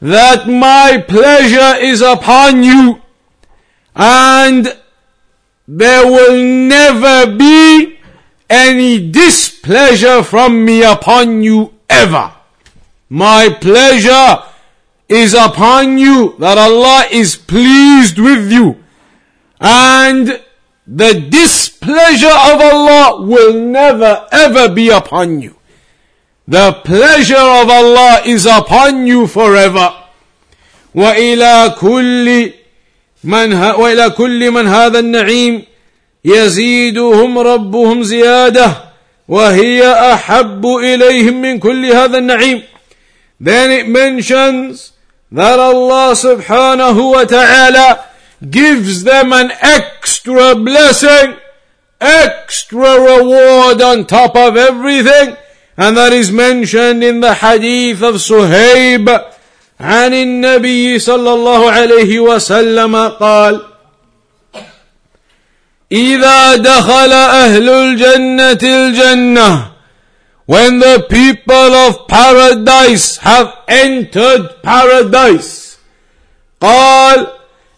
That 0.00 0.48
my 0.48 1.04
pleasure 1.06 1.78
is 1.82 2.00
upon 2.00 2.62
you 2.62 3.02
and 3.94 4.76
there 5.68 6.06
will 6.06 6.42
never 6.42 7.36
be 7.36 7.98
any 8.48 9.10
displeasure 9.10 10.22
from 10.22 10.64
me 10.64 10.82
upon 10.82 11.42
you 11.42 11.74
ever. 11.88 12.32
My 13.08 13.56
pleasure 13.60 14.42
is 15.08 15.34
upon 15.34 15.98
you 15.98 16.34
that 16.38 16.56
Allah 16.56 17.04
is 17.10 17.36
pleased 17.36 18.18
with 18.18 18.50
you. 18.50 18.82
And 19.60 20.40
the 20.86 21.14
displeasure 21.28 22.26
of 22.26 22.60
Allah 22.60 23.22
will 23.22 23.54
never 23.54 24.26
ever 24.32 24.68
be 24.68 24.88
upon 24.88 25.40
you. 25.40 25.56
The 26.49 26.73
pleasure 26.83 27.35
of 27.35 27.69
Allah 27.69 28.21
is 28.25 28.45
upon 28.45 29.07
you 29.07 29.27
forever. 29.27 29.93
وإلى 30.95 31.75
كل 31.79 32.51
من 33.23 33.53
وإلى 33.53 34.09
كل 34.09 34.51
من 34.51 34.67
هذا 34.67 34.99
النعيم 34.99 35.63
يزيدهم 36.25 37.39
ربهم 37.39 38.03
زيادة 38.03 38.71
وهي 39.27 39.91
أحب 40.13 40.65
إليهم 40.65 41.41
من 41.41 41.59
كل 41.59 41.85
هذا 41.85 42.17
النعيم 42.17 42.63
Then 43.39 43.71
it 43.71 43.87
mentions 43.87 44.93
that 45.31 45.59
Allah 45.59 46.15
subhanahu 46.15 47.11
wa 47.11 47.25
ta'ala 47.25 48.05
gives 48.49 49.03
them 49.03 49.33
an 49.33 49.51
extra 49.61 50.55
blessing, 50.55 51.35
extra 51.99 52.99
reward 52.99 53.81
on 53.81 54.05
top 54.05 54.35
of 54.37 54.55
everything. 54.55 55.35
And 55.80 55.96
that 55.96 56.12
is 56.12 56.30
mentioned 56.30 57.02
in 57.02 57.20
the 57.20 57.32
hadith 57.32 58.02
of 58.02 58.16
Suhaib 58.16 59.08
عن 59.80 60.12
النبي 60.14 60.98
صلى 60.98 61.32
الله 61.32 61.70
عليه 61.70 62.20
وسلم 62.20 63.08
قال 63.08 63.60
إذا 65.92 66.56
دخل 66.56 67.12
أهل 67.12 67.68
الجنة 67.70 68.58
الجنة 68.62 69.70
when 70.46 70.80
the 70.80 71.06
people 71.08 71.72
of 71.88 72.06
paradise 72.08 73.16
have 73.18 73.48
entered 73.68 74.62
paradise 74.62 75.78
قال 76.60 77.26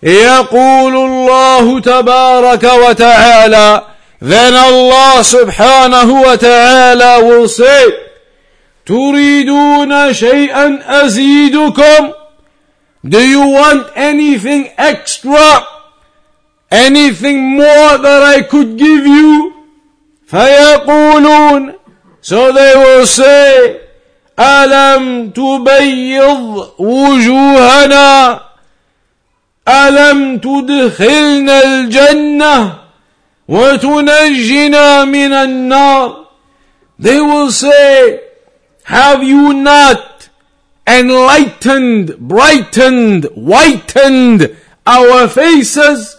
يقول 0.02 0.96
الله 0.96 1.80
تبارك 1.80 2.64
وتعالى 2.64 3.91
then 4.22 4.54
Allah 4.54 5.18
subhanahu 5.26 6.22
wa 6.24 6.36
ta'ala 6.36 7.24
will 7.24 7.48
say 7.48 7.92
تريدون 8.86 10.12
شيئا 10.12 10.78
أزيدكم 11.04 12.12
Do 13.04 13.18
you 13.18 13.48
want 13.48 13.86
anything 13.96 14.70
extra? 14.78 15.66
anything 16.72 17.56
more 17.56 17.98
that 17.98 18.22
I 18.22 18.42
could 18.42 18.78
give 18.78 19.06
you? 19.06 19.52
فيقولون 20.26 21.74
So 22.22 22.52
they 22.52 22.72
will 22.76 23.06
say, 23.06 23.80
ألم 24.38 25.30
تبيض 25.30 26.70
وجوهنا 26.78 28.40
ألم 29.68 30.38
تدخلنا 30.38 31.64
الجنة 31.64 32.81
وتنجنا 33.51 35.05
من 35.05 35.33
النار 35.33 36.27
They 36.99 37.21
will 37.21 37.51
say, 37.51 38.21
have 38.85 39.21
you 39.21 39.53
not 39.53 40.29
enlightened, 40.87 42.17
brightened, 42.17 43.25
whitened 43.35 44.57
our 44.85 45.27
faces? 45.27 46.17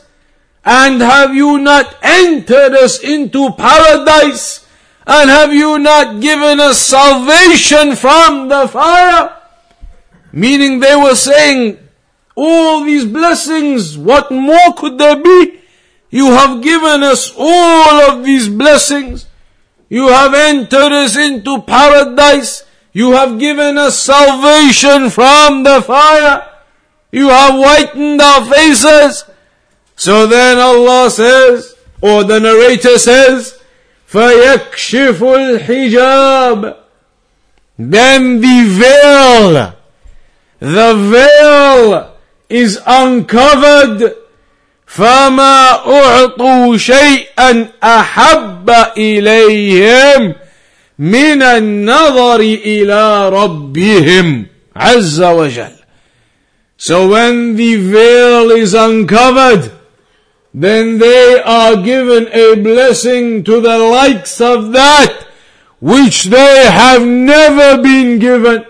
And 0.64 1.00
have 1.00 1.34
you 1.34 1.58
not 1.58 1.96
entered 2.02 2.74
us 2.74 3.02
into 3.02 3.50
paradise? 3.52 4.66
And 5.06 5.30
have 5.30 5.52
you 5.52 5.78
not 5.78 6.20
given 6.20 6.60
us 6.60 6.78
salvation 6.78 7.96
from 7.96 8.48
the 8.48 8.68
fire? 8.68 9.34
Meaning 10.30 10.80
they 10.80 10.94
were 10.94 11.14
saying, 11.14 11.78
all 12.36 12.84
these 12.84 13.06
blessings, 13.06 13.96
what 13.96 14.30
more 14.30 14.74
could 14.76 14.98
there 14.98 15.16
be? 15.16 15.58
You 16.12 16.26
have 16.32 16.62
given 16.62 17.02
us 17.02 17.32
all 17.36 18.10
of 18.10 18.24
these 18.24 18.48
blessings. 18.48 19.26
You 19.88 20.08
have 20.08 20.34
entered 20.34 20.92
us 20.92 21.16
into 21.16 21.62
paradise. 21.62 22.64
You 22.92 23.12
have 23.12 23.38
given 23.38 23.76
us 23.78 23.98
salvation 23.98 25.10
from 25.10 25.62
the 25.62 25.82
fire. 25.82 26.46
You 27.12 27.28
have 27.28 27.54
whitened 27.54 28.20
our 28.20 28.44
faces. 28.46 29.24
So 29.96 30.26
then 30.26 30.58
Allah 30.58 31.10
says, 31.10 31.74
or 32.00 32.24
the 32.24 32.38
narrator 32.38 32.98
says, 32.98 33.58
فَيَكْشِفُ 34.08 35.18
الْحِجَابِ 35.58 36.76
Then 37.78 38.40
the 38.40 38.64
veil, 38.66 39.74
the 40.60 40.94
veil 40.94 42.16
is 42.48 42.80
uncovered 42.86 44.14
فما 44.92 45.70
أعطوا 45.70 46.76
شيئا 46.76 47.68
أحب 47.84 48.70
إليهم 48.96 50.34
من 50.98 51.42
النظر 51.42 52.40
إلى 52.40 53.28
ربهم 53.28 54.46
عز 54.76 55.20
وجل 55.22 55.78
So 56.80 57.08
when 57.08 57.56
the 57.56 57.74
veil 57.74 58.50
is 58.52 58.72
uncovered, 58.72 59.72
then 60.54 60.98
they 60.98 61.42
are 61.44 61.76
given 61.82 62.28
a 62.32 62.54
blessing 62.54 63.42
to 63.44 63.60
the 63.60 63.78
likes 63.78 64.40
of 64.40 64.72
that 64.72 65.26
which 65.80 66.24
they 66.24 66.66
have 66.66 67.04
never 67.04 67.82
been 67.82 68.18
given, 68.18 68.64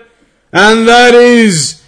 and 0.51 0.87
that 0.87 1.13
is 1.13 1.83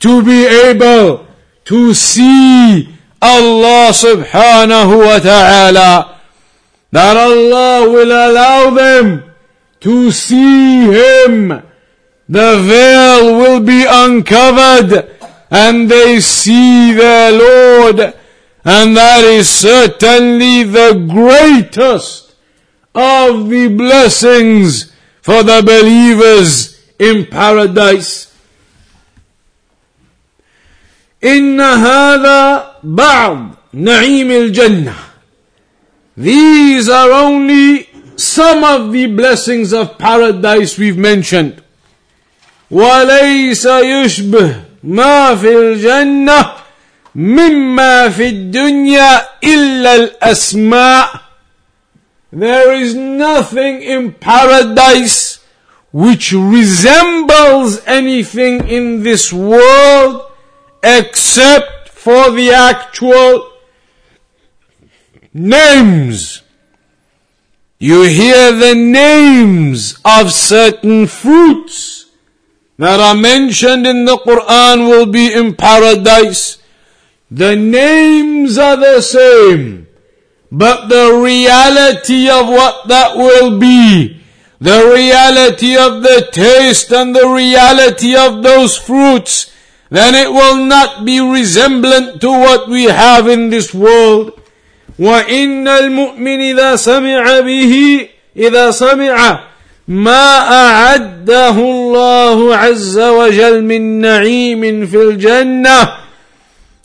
to 0.00 0.22
be 0.22 0.46
able 0.46 1.26
to 1.64 1.94
see 1.94 2.88
Allah 3.21 3.89
subhanahu 3.91 5.05
wa 5.05 5.19
ta'ala 5.19 6.19
that 6.91 7.17
Allah 7.17 7.89
will 7.89 8.11
allow 8.11 8.69
them 8.69 9.23
to 9.81 10.11
see 10.11 10.85
Him. 10.85 11.49
The 12.29 12.61
veil 12.61 13.37
will 13.37 13.59
be 13.61 13.85
uncovered 13.87 15.15
and 15.49 15.89
they 15.89 16.19
see 16.19 16.93
their 16.93 17.31
Lord 17.31 18.13
and 18.63 18.97
that 18.97 19.23
is 19.23 19.49
certainly 19.49 20.63
the 20.63 21.05
greatest 21.09 22.35
of 22.93 23.47
the 23.49 23.69
blessings 23.69 24.91
for 25.21 25.43
the 25.43 25.61
believers 25.63 26.77
in 26.99 27.25
paradise. 27.27 28.26
إن 31.24 31.60
هذا 31.60 32.70
بعض 32.82 33.48
نعيم 33.72 34.30
الجنة 34.30 34.94
These 36.16 36.88
are 36.88 37.10
only 37.10 37.88
some 38.16 38.64
of 38.64 38.92
the 38.92 39.06
blessings 39.06 39.72
of 39.72 39.98
paradise 39.98 40.76
we've 40.78 40.98
mentioned. 40.98 41.62
وليس 42.70 43.66
يشبه 43.66 44.54
ما 44.84 45.34
في 45.34 45.48
الجنة 45.48 46.52
مما 47.14 48.08
في 48.08 48.28
الدنيا 48.28 49.22
إلا 49.44 49.94
الأسماء 49.94 51.20
There 52.32 52.72
is 52.72 52.94
nothing 52.94 53.82
in 53.82 54.12
paradise 54.12 55.40
which 55.92 56.32
resembles 56.32 57.82
anything 57.86 58.66
in 58.68 59.02
this 59.02 59.30
world 59.32 60.22
except 60.87 61.89
for 61.89 62.31
the 62.31 62.51
actual 62.51 63.51
names. 65.33 66.41
You 67.77 68.03
hear 68.03 68.53
the 68.53 68.73
names 68.73 69.99
of 70.05 70.31
certain 70.31 71.05
fruits 71.07 72.05
that 72.77 72.99
are 72.99 73.15
mentioned 73.15 73.85
in 73.85 74.05
the 74.05 74.17
Quran 74.17 74.87
will 74.89 75.05
be 75.05 75.33
in 75.33 75.55
paradise. 75.55 76.57
The 77.29 77.55
names 77.55 78.57
are 78.57 78.77
the 78.77 79.01
same, 79.01 79.87
but 80.49 80.87
the 80.87 81.19
reality 81.21 82.29
of 82.29 82.47
what 82.47 82.87
that 82.87 83.17
will 83.17 83.59
be, 83.59 84.21
the 84.59 84.91
reality 84.95 85.75
of 85.75 86.01
the 86.01 86.29
taste 86.31 86.91
and 86.91 87.13
the 87.13 87.27
reality 87.27 88.15
of 88.15 88.41
those 88.41 88.77
fruits 88.77 89.51
then 89.89 90.15
it 90.15 90.31
will 90.31 90.65
not 90.65 91.05
be 91.05 91.19
resemblant 91.19 92.21
to 92.21 92.29
what 92.29 92.67
we 92.69 92.85
have 92.85 93.27
in 93.27 93.49
this 93.49 93.73
world. 93.73 94.33
وإن 94.99 95.67
المؤمن 95.67 96.41
إذا 96.41 96.75
سمع 96.75 97.39
به 97.39 98.07
إذا 98.37 98.71
سمع 98.71 99.39
ما 99.87 100.37
أعده 100.39 101.49
الله 101.49 102.55
عز 102.55 102.99
وجل 102.99 103.63
من 103.63 104.01
نعيم 104.01 104.87
في 104.87 104.97
الجنة 104.97 105.89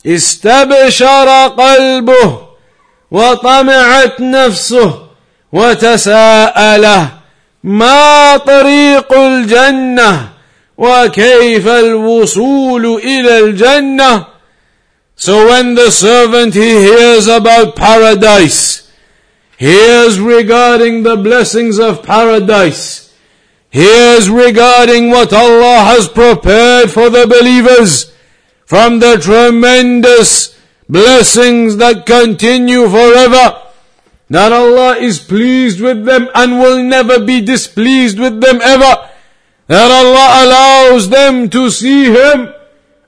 استبشر 0.07 1.47
قلبه 1.47 2.39
وطمعت 3.11 4.21
نفسه 4.21 4.93
وتساءله 5.51 7.07
ما 7.63 8.37
طريق 8.37 9.13
الجنه 9.13 10.32
وكيف 10.78 11.68
الوصول 11.68 12.86
إلى 12.86 13.38
الجنة 13.38 14.26
So 15.20 15.48
when 15.48 15.74
the 15.74 15.90
servant 15.90 16.54
he 16.54 16.70
hears 16.70 17.26
about 17.26 17.74
paradise, 17.74 18.88
hears 19.56 20.20
regarding 20.20 21.02
the 21.02 21.16
blessings 21.16 21.80
of 21.80 22.04
paradise, 22.04 23.12
hears 23.68 24.30
regarding 24.30 25.10
what 25.10 25.32
Allah 25.32 25.80
has 25.80 26.06
prepared 26.06 26.92
for 26.92 27.10
the 27.10 27.26
believers 27.26 28.14
from 28.64 29.00
the 29.00 29.16
tremendous 29.16 30.56
blessings 30.88 31.78
that 31.78 32.06
continue 32.06 32.88
forever, 32.88 33.60
that 34.30 34.52
Allah 34.52 34.98
is 34.98 35.18
pleased 35.18 35.80
with 35.80 36.04
them 36.04 36.28
and 36.32 36.60
will 36.60 36.80
never 36.80 37.18
be 37.18 37.40
displeased 37.40 38.20
with 38.20 38.40
them 38.40 38.60
ever 38.62 39.08
that 39.73 39.89
Allah 39.89 40.45
allows 40.45 41.09
them 41.09 41.49
to 41.49 41.71
see 41.71 42.05
Him. 42.05 42.53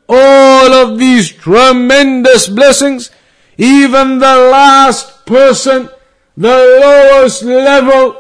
All 0.10 0.74
of 0.74 0.98
these 0.98 1.32
tremendous 1.32 2.48
blessings, 2.48 3.12
even 3.56 4.18
the 4.18 4.50
last 4.50 5.28
person, 5.28 5.90
the 6.36 6.58
lowest 6.82 7.44
level 7.44 8.18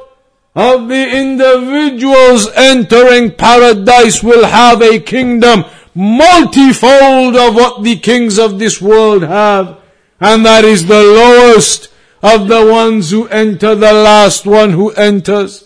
of 0.55 0.88
the 0.88 1.10
individuals 1.17 2.47
entering 2.53 3.31
paradise 3.31 4.21
will 4.21 4.45
have 4.45 4.79
a 4.79 4.99
kingdom 4.99 5.65
multifold 5.95 7.36
of 7.36 7.55
what 7.55 7.84
the 7.84 7.97
kings 7.97 8.38
of 8.38 8.60
this 8.60 8.79
world 8.79 9.23
have. 9.23 9.79
And 10.21 10.45
that 10.45 10.63
is 10.63 10.86
the 10.86 11.01
lowest 11.01 11.89
of 12.21 12.47
the 12.47 12.63
ones 12.63 13.10
who 13.10 13.27
enter, 13.29 13.73
the 13.73 13.93
last 13.93 14.45
one 14.45 14.69
who 14.69 14.91
enters. 14.91 15.64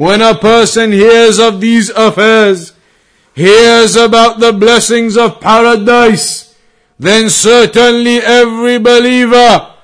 When 0.00 0.20
a 0.20 0.34
person 0.34 0.92
hears 0.92 1.38
of 1.38 1.60
these 1.60 1.90
affairs, 1.90 2.72
hears 3.34 3.96
about 3.96 4.40
the 4.40 4.52
blessings 4.52 5.16
of 5.16 5.40
paradise, 5.40 6.54
then 6.98 7.30
certainly 7.30 8.18
every 8.18 8.78
believer 8.78 9.74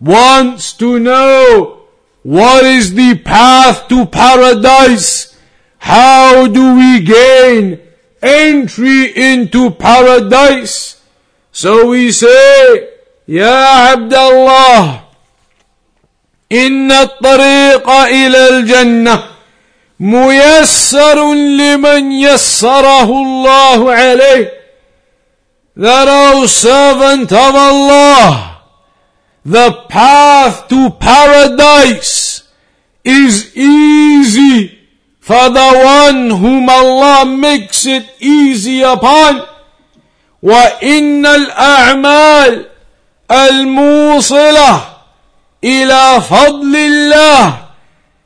wants 0.00 0.72
to 0.74 0.98
know 0.98 1.80
what 2.22 2.64
is 2.64 2.94
the 2.94 3.18
path 3.18 3.88
to 3.88 4.06
paradise? 4.06 5.36
How 5.78 6.46
do 6.46 6.76
we 6.76 7.00
gain 7.00 7.80
entry 8.22 9.12
into 9.16 9.70
paradise? 9.70 11.02
So 11.52 11.88
we 11.88 12.12
say, 12.12 12.90
Ya 13.26 13.92
Abdullah, 13.92 15.06
إن 16.50 16.90
الطريق 16.92 17.90
إلى 17.90 18.48
الجنة 18.48 19.22
ميسر 19.99 21.33
لمن 21.33 22.11
يسره 22.11 23.09
الله 23.09 23.93
عليه 23.93 24.51
that 25.77 26.07
O 26.07 26.45
servant 26.47 27.31
of 27.31 27.55
Allah 27.55 28.61
the 29.45 29.71
path 29.89 30.67
to 30.67 30.89
paradise 30.89 32.43
is 33.03 33.55
easy 33.55 34.79
for 35.19 35.49
the 35.49 35.69
one 35.83 36.29
whom 36.29 36.69
Allah 36.69 37.25
makes 37.25 37.85
it 37.85 38.05
easy 38.19 38.81
upon 38.81 39.41
وإن 40.43 41.25
الأعمال 41.25 42.65
الموصلة 43.31 44.81
إلى 45.63 46.21
فضل 46.21 46.75
الله 46.75 47.64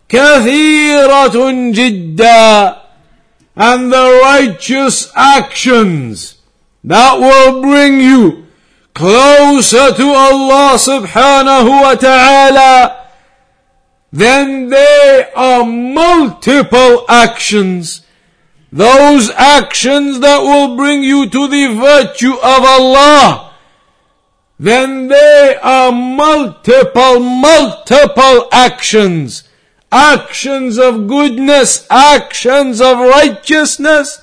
كثيرة 0.09 1.51
جدا 1.73 2.77
and 3.57 3.93
the 3.93 4.21
righteous 4.23 5.12
actions 5.14 6.37
that 6.83 7.19
will 7.19 7.62
bring 7.62 8.01
you 8.01 8.47
closer 8.95 9.93
to 9.93 10.07
Allah 10.07 10.75
subhanahu 10.79 11.83
wa 11.83 11.95
ta'ala, 11.95 13.11
then 14.12 14.69
there 14.71 15.37
are 15.37 15.64
multiple 15.64 17.05
actions. 17.09 18.03
Those 18.73 19.31
actions 19.31 20.21
that 20.21 20.40
will 20.43 20.77
bring 20.77 21.03
you 21.03 21.29
to 21.29 21.49
the 21.49 21.75
virtue 21.75 22.35
of 22.35 22.61
Allah. 22.64 23.53
Then 24.59 25.09
there 25.09 25.64
are 25.64 25.90
multiple, 25.90 27.21
multiple 27.21 28.49
actions. 28.53 29.48
Actions 29.93 30.79
of 30.79 31.07
goodness, 31.07 31.87
actions 31.90 32.81
of 32.81 32.99
righteousness, 32.99 34.21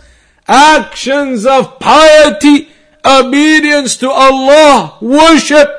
actions 0.48 1.46
of 1.46 1.80
piety, 1.80 2.70
obedience 3.06 3.96
to 3.98 4.10
Allah, 4.10 4.98
worship, 5.02 5.70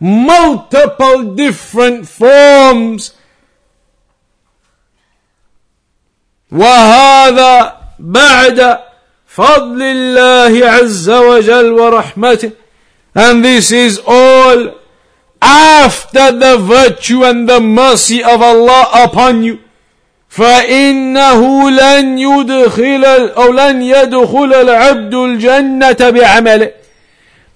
multiple 0.00 1.34
different 1.34 2.08
forms. 2.08 3.12
وهذا 6.52 7.76
بعد 7.98 8.78
فضل 9.26 9.82
الله 9.82 10.66
عز 10.66 11.10
وجل 11.10 11.72
ورحمته 11.72 12.52
and 13.14 13.44
this 13.44 13.72
is 13.72 14.00
all 14.06 14.74
after 15.40 16.32
the 16.32 16.56
virtue 16.58 17.24
and 17.24 17.48
the 17.48 17.60
mercy 17.60 18.22
of 18.22 18.42
Allah 18.42 18.88
upon 19.04 19.42
you 19.42 19.58
فإنه 20.30 21.70
لن 21.70 22.18
يدخل 22.18 23.04
أو 23.36 23.52
لن 23.52 23.82
يدخل 23.82 24.54
العبد 24.54 25.14
الجنة 25.14 26.10
بعمله 26.10 26.72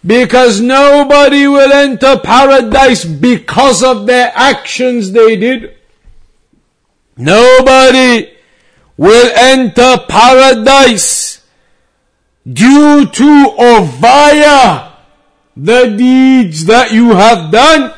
because 0.07 0.62
nobody 0.62 1.46
will 1.46 1.72
enter 1.72 2.16
paradise 2.16 3.05
because 3.05 3.83
of 3.83 4.07
their 4.07 4.33
actions 4.35 5.12
they 5.12 5.37
did. 5.37 5.76
Nobody 7.18 8.31
will 8.96 9.31
enter 9.37 9.98
paradise 10.09 11.42
due 12.50 13.05
to 13.05 13.55
or 13.59 13.83
via 13.83 14.90
the 15.57 15.87
deeds 15.96 16.64
that 16.66 16.92
you 16.92 17.14
have 17.14 17.50
done. 17.50 17.92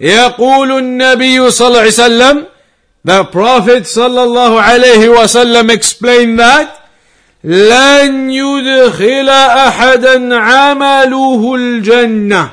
يقول 0.00 0.72
النبي 0.72 1.50
صلى 1.50 1.68
الله 1.68 1.80
عليه 1.80 1.88
وسلم 1.88 2.46
the 3.04 3.24
Prophet 3.24 3.84
sallallahu 3.84 4.60
alayhi 4.60 5.08
wasallam 5.08 5.70
explained 5.70 6.38
that 6.38 6.82
لن 7.44 8.30
يدخل 8.30 9.28
أحدا 9.28 10.36
عمله 10.36 11.54
الجنة 11.54 12.50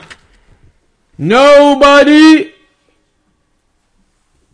Nobody 1.17 2.51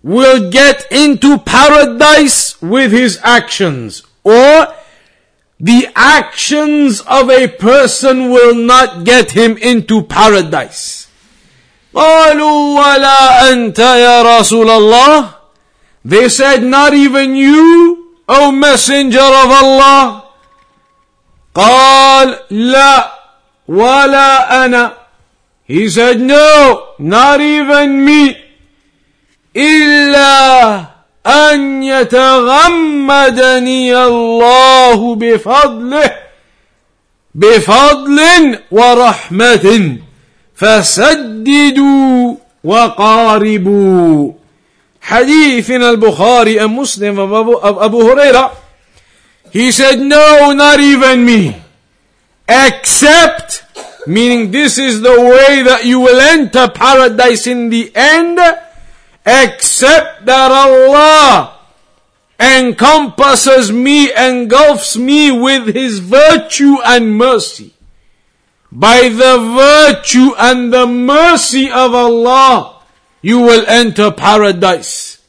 will 0.04 0.50
get 0.50 0.88
into 0.92 1.38
paradise 1.40 2.62
with 2.62 2.92
his 2.92 3.20
actions 3.24 4.04
or 4.24 4.68
the 5.64 5.88
actions 5.96 7.02
of 7.02 7.30
a 7.30 7.48
person 7.48 8.30
will 8.30 8.56
not 8.56 9.04
get 9.04 9.32
him 9.32 9.58
into 9.58 10.04
paradise. 10.04 11.08
قالوا 11.94 12.80
ولا 12.80 13.52
أنت 13.52 13.80
يا 13.80 14.22
رسول 14.22 14.70
الله 14.70 15.40
they 16.06 16.30
said, 16.30 16.64
not 16.64 16.94
even 16.94 17.36
you, 17.36 18.16
O 18.28 18.52
Messenger 18.52 19.20
of 19.20 19.52
Allah. 19.52 20.24
قال 21.54 22.40
لا 22.52 23.12
ولا 23.68 24.66
أنا. 24.66 24.94
He 25.66 25.90
said, 25.90 26.20
no, 26.22 26.96
not 27.00 27.42
even 27.42 28.06
me. 28.06 28.38
إلا 29.56 30.88
أن 31.27 31.83
يتغمدني 31.83 32.37
الله 33.97 35.15
بفضله 35.15 36.11
بفضل 37.35 38.59
ورحمة 38.71 39.97
فسددوا 40.55 42.35
وقاربوا 42.65 44.33
in 45.11 45.83
al-Bukhari 45.83 46.59
and 46.59 46.75
Muslim 46.75 47.19
of 47.19 47.33
Abu, 47.33 47.59
of 47.59 48.57
he 49.53 49.71
said, 49.71 50.01
no, 50.01 50.53
not 50.53 50.81
even 50.81 51.25
me. 51.25 51.55
Except, 52.49 53.65
meaning 54.07 54.51
this 54.51 54.79
is 54.79 55.01
the 55.03 55.21
way 55.21 55.63
that 55.63 55.85
you 55.85 56.01
will 56.01 56.19
enter 56.19 56.69
paradise 56.69 57.47
in 57.47 57.69
the 57.69 57.93
end, 57.95 58.41
except 59.25 60.27
that 60.27 60.51
Allah 60.51 61.59
encompasses 62.39 63.73
me, 63.73 64.13
engulfs 64.13 64.97
me 64.97 65.31
with 65.31 65.75
His 65.75 65.99
virtue 66.01 66.77
and 66.85 67.17
mercy. 67.17 67.75
By 68.71 69.09
the 69.09 69.39
virtue 69.39 70.35
and 70.37 70.73
the 70.73 70.87
mercy 70.87 71.71
of 71.71 71.95
Allah, 71.95 72.83
you 73.23 73.39
will 73.41 73.65
enter 73.67 74.11
paradise. 74.11 75.23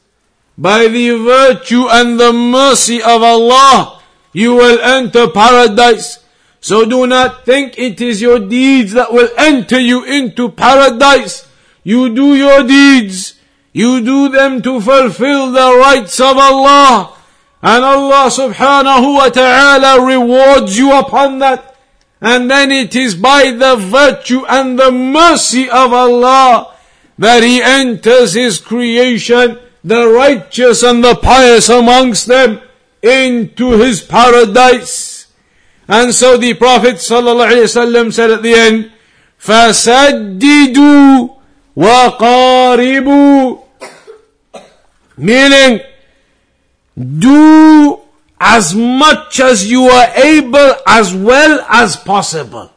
By 0.58 0.88
the 0.88 1.10
virtue 1.16 1.86
and 1.88 2.18
the 2.18 2.32
mercy 2.32 3.00
of 3.00 3.22
Allah, 3.22 4.02
you 4.32 4.54
will 4.54 4.80
enter 4.80 5.28
paradise. 5.28 6.18
So 6.60 6.84
do 6.84 7.06
not 7.06 7.44
think 7.44 7.78
it 7.78 8.00
is 8.00 8.20
your 8.20 8.40
deeds 8.40 8.92
that 8.92 9.12
will 9.12 9.28
enter 9.38 9.78
you 9.78 10.04
into 10.04 10.50
paradise. 10.50 11.48
You 11.84 12.12
do 12.12 12.34
your 12.34 12.64
deeds. 12.64 13.35
You 13.75 14.03
do 14.03 14.29
them 14.29 14.61
to 14.63 14.81
fulfill 14.81 15.51
the 15.51 15.77
rights 15.77 16.19
of 16.19 16.37
Allah. 16.37 17.15
And 17.61 17.83
Allah 17.85 18.27
subhanahu 18.29 19.15
wa 19.15 19.29
ta'ala 19.29 20.05
rewards 20.05 20.77
you 20.77 20.97
upon 20.97 21.39
that. 21.39 21.77
And 22.19 22.51
then 22.51 22.71
it 22.71 22.95
is 22.95 23.15
by 23.15 23.51
the 23.51 23.75
virtue 23.75 24.45
and 24.47 24.77
the 24.77 24.91
mercy 24.91 25.69
of 25.69 25.93
Allah 25.93 26.75
that 27.17 27.43
he 27.43 27.61
enters 27.61 28.33
his 28.33 28.57
creation, 28.57 29.59
the 29.83 30.07
righteous 30.07 30.83
and 30.83 31.03
the 31.03 31.15
pious 31.15 31.69
amongst 31.69 32.27
them, 32.27 32.61
into 33.01 33.71
his 33.79 34.01
paradise. 34.01 35.27
And 35.87 36.13
so 36.13 36.37
the 36.37 36.53
Prophet 36.53 36.95
ﷺ 36.95 38.13
said 38.13 38.31
at 38.31 38.41
the 38.43 38.53
end, 38.53 38.91
فَسَدِّدُوا 39.39 41.37
وَقَارِبُوا 41.77 43.63
Meaning, 45.17 45.81
do 46.97 47.99
as 48.39 48.73
much 48.73 49.39
as 49.39 49.69
you 49.69 49.83
are 49.85 50.09
able 50.15 50.75
as 50.87 51.13
well 51.13 51.65
as 51.69 51.95
possible. 51.95 52.71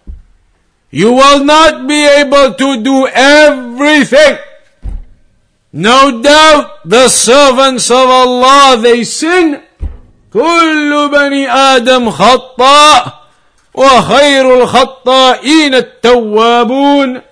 You 0.91 1.13
will 1.13 1.45
not 1.45 1.89
be 1.89 2.07
able 2.07 2.55
to 2.55 2.83
do 2.83 3.09
everything. 3.09 4.39
No 5.73 6.23
doubt 6.23 6.85
the 6.85 7.09
servants 7.09 7.91
of 7.91 8.09
Allah, 8.09 8.79
they 8.81 9.03
sin. 9.05 9.61
كل 10.35 11.09
بني 11.13 11.51
آدم 11.51 12.11
خطاء 12.11 13.25
وخير 13.75 14.63
الخطائين 14.63 15.75
التوابون 15.75 17.23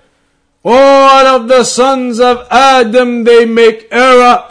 All 0.65 1.27
of 1.27 1.49
the 1.49 1.65
sons 1.65 2.21
of 2.21 2.47
Adam, 2.49 3.25
they 3.25 3.45
make 3.45 3.87
error. 3.91 4.46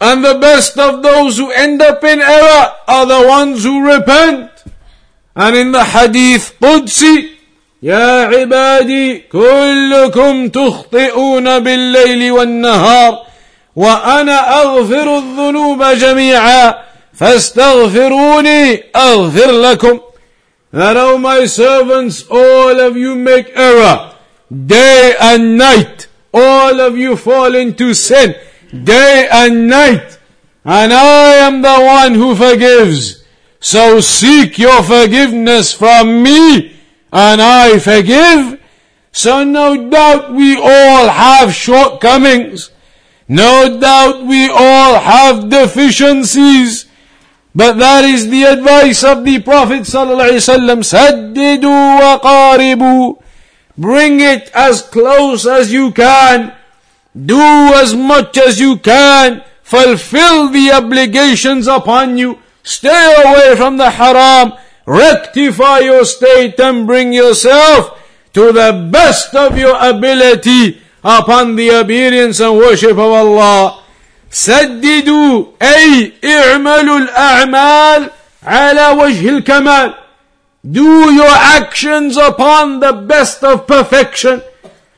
And 0.00 0.24
the 0.24 0.38
best 0.38 0.78
of 0.78 1.02
those 1.02 1.36
who 1.36 1.50
end 1.50 1.82
up 1.82 2.02
in 2.04 2.20
error 2.20 2.72
are 2.88 3.06
the 3.06 3.26
ones 3.28 3.64
who 3.64 3.86
repent. 3.86 4.50
And 5.36 5.56
in 5.56 5.72
the 5.72 5.84
hadith 5.84 6.56
Qudsi, 6.60 7.40
يا 7.82 8.24
عبادي 8.24 9.18
كلكم 9.18 10.48
تخطئون 10.48 11.58
بالليل 11.58 12.32
والنهار 12.32 13.18
وانا 13.76 14.62
اغفر 14.62 15.18
الذنوب 15.18 15.84
جميعا 15.84 16.74
فاستغفروني 17.14 18.84
اغفر 18.96 19.50
لكم 19.50 20.00
That 20.72 20.96
all 20.96 21.18
my 21.18 21.46
servants, 21.46 22.24
all 22.30 22.78
of 22.78 22.96
you 22.96 23.16
make 23.16 23.50
error, 23.56 24.12
day 24.54 25.16
and 25.20 25.58
night. 25.58 26.06
All 26.32 26.80
of 26.80 26.96
you 26.96 27.16
fall 27.16 27.56
into 27.56 27.92
sin, 27.92 28.36
day 28.71 29.27
and 29.31 29.67
night, 29.67 30.19
and 30.63 30.93
I 30.93 31.33
am 31.35 31.61
the 31.61 31.79
one 31.79 32.13
who 32.15 32.35
forgives. 32.35 33.23
So 33.59 33.99
seek 33.99 34.57
your 34.57 34.83
forgiveness 34.83 35.73
from 35.73 36.23
me, 36.23 36.75
and 37.11 37.41
I 37.41 37.79
forgive. 37.79 38.61
So 39.11 39.43
no 39.43 39.89
doubt 39.89 40.33
we 40.33 40.55
all 40.55 41.07
have 41.07 41.53
shortcomings. 41.53 42.69
No 43.27 43.79
doubt 43.79 44.25
we 44.25 44.49
all 44.49 44.99
have 44.99 45.49
deficiencies. 45.49 46.85
But 47.55 47.77
that 47.77 48.03
is 48.03 48.29
the 48.29 48.43
advice 48.43 49.03
of 49.03 49.23
the 49.23 49.39
Prophet 49.39 49.83
ﷺ. 49.83 50.83
Saddidu 50.83 51.71
wa 51.71 52.19
qaribu. 52.19 53.23
Bring 53.77 54.19
it 54.19 54.51
as 54.53 54.81
close 54.81 55.47
as 55.47 55.71
you 55.71 55.91
can. 55.91 56.53
Do 57.14 57.40
as 57.74 57.94
much 57.94 58.38
as 58.38 58.60
you 58.60 58.78
can. 58.78 59.42
Fulfill 59.62 60.50
the 60.50 60.72
obligations 60.72 61.66
upon 61.68 62.18
you. 62.18 62.38
Stay 62.62 63.14
away 63.24 63.56
from 63.56 63.76
the 63.76 63.90
haram. 63.90 64.52
Rectify 64.86 65.80
your 65.80 66.04
state 66.04 66.58
and 66.58 66.86
bring 66.86 67.12
yourself 67.12 67.98
to 68.32 68.52
the 68.52 68.88
best 68.90 69.34
of 69.34 69.58
your 69.58 69.76
ability 69.78 70.80
upon 71.02 71.56
the 71.56 71.70
obedience 71.70 72.40
and 72.40 72.56
worship 72.56 72.92
of 72.92 72.98
Allah. 72.98 73.76
سددوا 74.30 75.44
أي 75.62 76.12
اعملوا 76.24 76.98
الأعمال 76.98 78.10
على 78.46 78.88
وجه 78.88 79.28
الكمال 79.28 79.94
Do 80.70 81.12
your 81.12 81.34
actions 81.58 82.16
upon 82.16 82.80
the 82.80 82.92
best 82.92 83.42
of 83.42 83.66
perfection. 83.66 84.42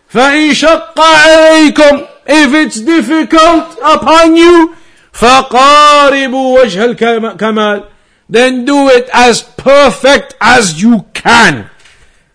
فإن 0.09 0.55
شق 0.55 1.01
عليكم 1.01 2.07
If 2.27 2.55
it's 2.55 2.81
difficult 2.81 3.79
upon 3.83 4.37
you 4.37 4.75
فقاربوا 5.13 6.61
وجه 6.61 6.85
الكمال 6.85 7.85
Then 8.29 8.65
do 8.65 8.89
it 8.89 9.11
as 9.13 9.43
perfect 9.43 10.35
as 10.41 10.81
you 10.83 11.05
can. 11.13 11.69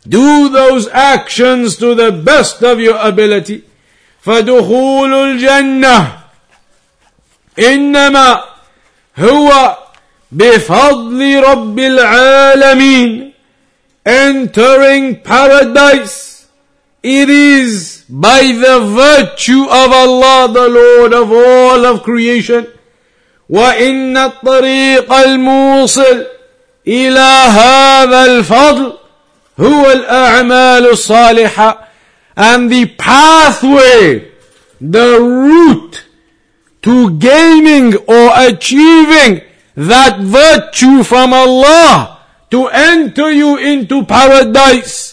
Do 0.07 0.47
those 0.49 0.87
actions 0.89 1.75
to 1.77 1.95
the 1.95 2.11
best 2.11 2.61
of 2.61 2.79
your 2.79 2.97
ability. 2.97 3.63
فدخول 4.25 5.13
الجنة 5.13 6.17
إنما 7.59 8.43
هو 9.19 9.77
بفضل 10.31 11.43
رب 11.43 11.79
العالمين 11.79 13.33
entering 14.05 15.15
paradise 15.23 16.30
it 17.03 17.29
is 17.29 18.03
by 18.09 18.41
the 18.41 18.79
virtue 18.79 19.63
of 19.63 19.91
Allah 19.91 20.49
the 20.51 20.67
Lord 20.69 21.13
of 21.13 21.31
all 21.31 21.85
of 21.85 22.03
creation 22.03 22.67
وإن 23.49 24.17
الطريق 24.17 25.13
الموصل 25.13 26.25
إلى 26.87 27.29
هذا 27.47 28.25
الفضل 28.25 28.93
هو 29.59 29.91
الأعمال 29.91 30.87
الصالحة 30.89 31.87
and 32.35 32.69
the 32.71 32.85
pathway 32.85 34.27
the 34.81 35.19
route 35.19 36.03
to 36.81 37.17
gaining 37.17 37.95
or 38.07 38.31
achieving 38.35 39.41
that 39.75 40.19
virtue 40.19 41.03
from 41.03 41.33
Allah 41.33 42.19
to 42.49 42.67
enter 42.67 43.29
you 43.31 43.57
into 43.57 44.05
paradise, 44.05 45.10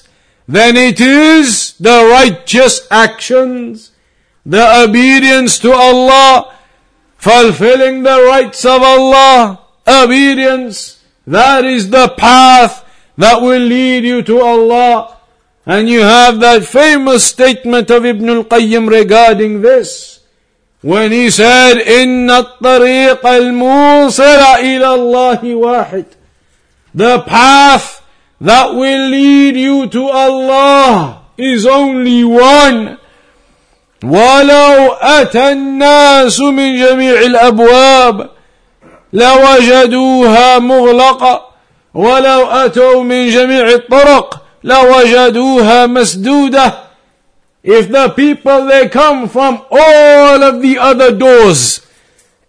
then 0.49 0.77
it 0.77 1.01
is 1.01 1.75
the 1.79 2.09
righteous 2.11 2.87
actions, 2.90 3.92
the 4.44 4.85
obedience 4.85 5.59
to 5.61 5.73
Allah, 5.73 6.55
fulfilling 7.16 8.03
the 8.03 8.23
rights 8.23 8.64
of 8.64 8.83
Allah, 8.83 9.61
obedience, 9.87 11.03
that 11.27 11.64
is 11.64 11.90
the 11.90 12.09
path 12.09 12.85
that 13.16 13.40
will 13.40 13.62
lead 13.62 14.05
you 14.05 14.23
to 14.23 14.40
Allah. 14.40 15.16
And 15.64 15.88
you 15.88 16.01
have 16.01 16.40
that 16.40 16.64
famous 16.64 17.25
statement 17.25 17.90
of 17.90 18.05
Ibn 18.05 18.29
al-Qayyim 18.29 18.88
regarding 18.90 19.62
this. 19.62 20.14
when 20.85 21.12
he 21.12 21.31
said 21.31 21.81
إن 21.81 22.31
الطريق 22.31 23.27
الموصل 23.27 24.40
إلى 24.61 24.94
الله 24.94 25.40
واحد 25.55 26.05
the 26.94 27.20
path 27.20 27.98
that 28.40 28.75
will 28.75 29.09
lead 29.09 29.57
you 29.57 29.87
to 29.88 30.09
Allah 30.09 31.23
is 31.38 31.66
only 31.66 32.25
one 32.25 32.99
ولو 34.05 34.92
أتى 35.01 35.53
الناس 35.53 36.40
من 36.40 36.77
جميع 36.77 37.20
الأبواب 37.20 38.31
لوجدوها 39.12 40.59
مغلقة 40.59 41.42
ولو 41.94 42.47
أتوا 42.51 43.03
من 43.03 43.31
جميع 43.31 43.68
الطرق 43.68 44.42
لوجدوها 44.64 45.87
مسدودة 45.87 46.75
If 47.64 47.88
the 47.90 48.11
people 48.11 48.66
they 48.66 48.90
come 48.90 49.27
from 49.27 49.62
all 49.70 50.42
of 50.42 50.61
the 50.61 50.77
other 50.79 51.11
doors, 51.16 51.81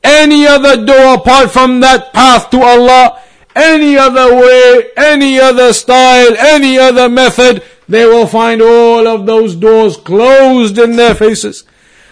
any 0.03 0.45
other 0.45 0.83
door 0.85 1.13
apart 1.13 1.51
from 1.51 1.79
that 1.79 2.11
path 2.11 2.49
to 2.49 2.61
Allah, 2.61 3.17
any 3.54 3.96
other 3.96 4.34
way, 4.34 4.90
any 4.96 5.38
other 5.38 5.72
style, 5.72 6.34
any 6.38 6.78
other 6.78 7.08
method, 7.08 7.62
they 7.88 8.06
will 8.06 8.26
find 8.26 8.62
all 8.62 9.06
of 9.06 9.26
those 9.26 9.56
doors 9.56 9.96
closed 9.96 10.78
in 10.78 10.96
their 10.96 11.14
faces. 11.14 11.64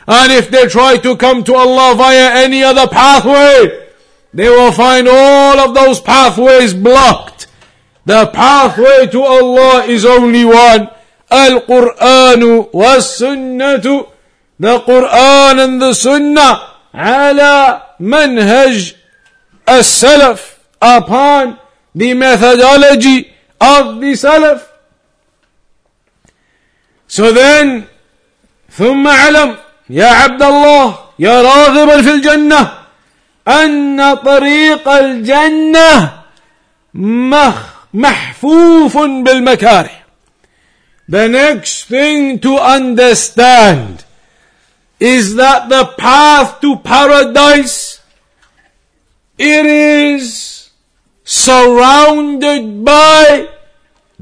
And 0.07 0.33
if 0.33 0.51
they 0.51 0.67
try 0.67 0.97
to 0.99 1.17
come 1.17 1.45
to 1.45 1.55
Allah 1.55 1.95
via 1.97 2.33
any 2.33 2.63
other 2.63 2.89
pathway, 2.89 3.89
they 4.33 4.49
will 4.49 4.73
find 4.73 5.07
all 5.09 5.59
of 5.59 5.75
those 5.75 6.01
pathways 6.01 6.75
blocked. 6.75 7.47
The 8.05 8.27
pathway 8.27 9.07
to 9.09 9.23
Allah 9.23 9.85
is 9.85 10.05
only 10.05 10.45
one. 10.45 10.89
Al-Qur'an 11.31 12.71
was-Sunnah. 12.73 13.79
The 13.79 14.81
Qur'an 14.81 15.59
and 15.59 15.81
the 15.81 15.93
Sunnah 15.93 16.69
على 16.95 17.83
منهج 18.01 18.95
السلف 19.69 20.58
upon 20.82 21.60
the 21.96 22.14
methodology 22.14 23.32
of 23.62 24.02
the 24.02 24.14
Salaf. 24.14 24.68
So 27.08 27.32
then 27.32 27.88
ثم 28.78 29.08
علم 29.08 29.56
يا 29.90 30.08
عبد 30.08 30.44
الله 30.44 31.00
يا 31.20 31.42
راغبا 31.42 32.02
في 32.02 32.12
الجنة 32.12 32.74
أن 33.48 34.16
طريق 34.16 34.90
الجنة 34.90 36.24
محفوف 37.94 38.98
بالمكاره 38.98 40.04
The 41.08 41.28
next 41.28 41.86
thing 41.86 42.40
to 42.40 42.58
understand 42.58 44.06
is 45.00 45.36
that 45.36 45.68
the 45.68 45.86
path 45.98 46.62
to 46.62 46.78
paradise, 46.78 48.00
it 49.38 49.66
is 49.66 50.57
surrounded 51.28 52.84
by 52.84 53.48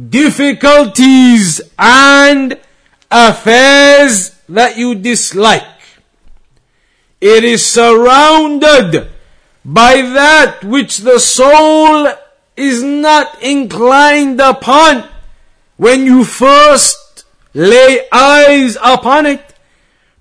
difficulties 0.10 1.62
and 1.78 2.58
affairs 3.10 4.36
that 4.48 4.78
you 4.78 4.96
dislike. 4.96 5.64
It 7.20 7.44
is 7.44 7.66
surrounded 7.66 9.10
by 9.64 10.02
that 10.02 10.64
which 10.64 11.00
the 11.00 11.20
soul 11.20 12.08
is 12.58 12.82
not 12.82 13.42
inclined 13.44 14.40
upon 14.40 15.08
when 15.78 16.06
you 16.06 16.24
first 16.24 17.26
lay 17.54 18.08
eyes 18.12 18.78
upon 18.82 19.26
it 19.26 19.42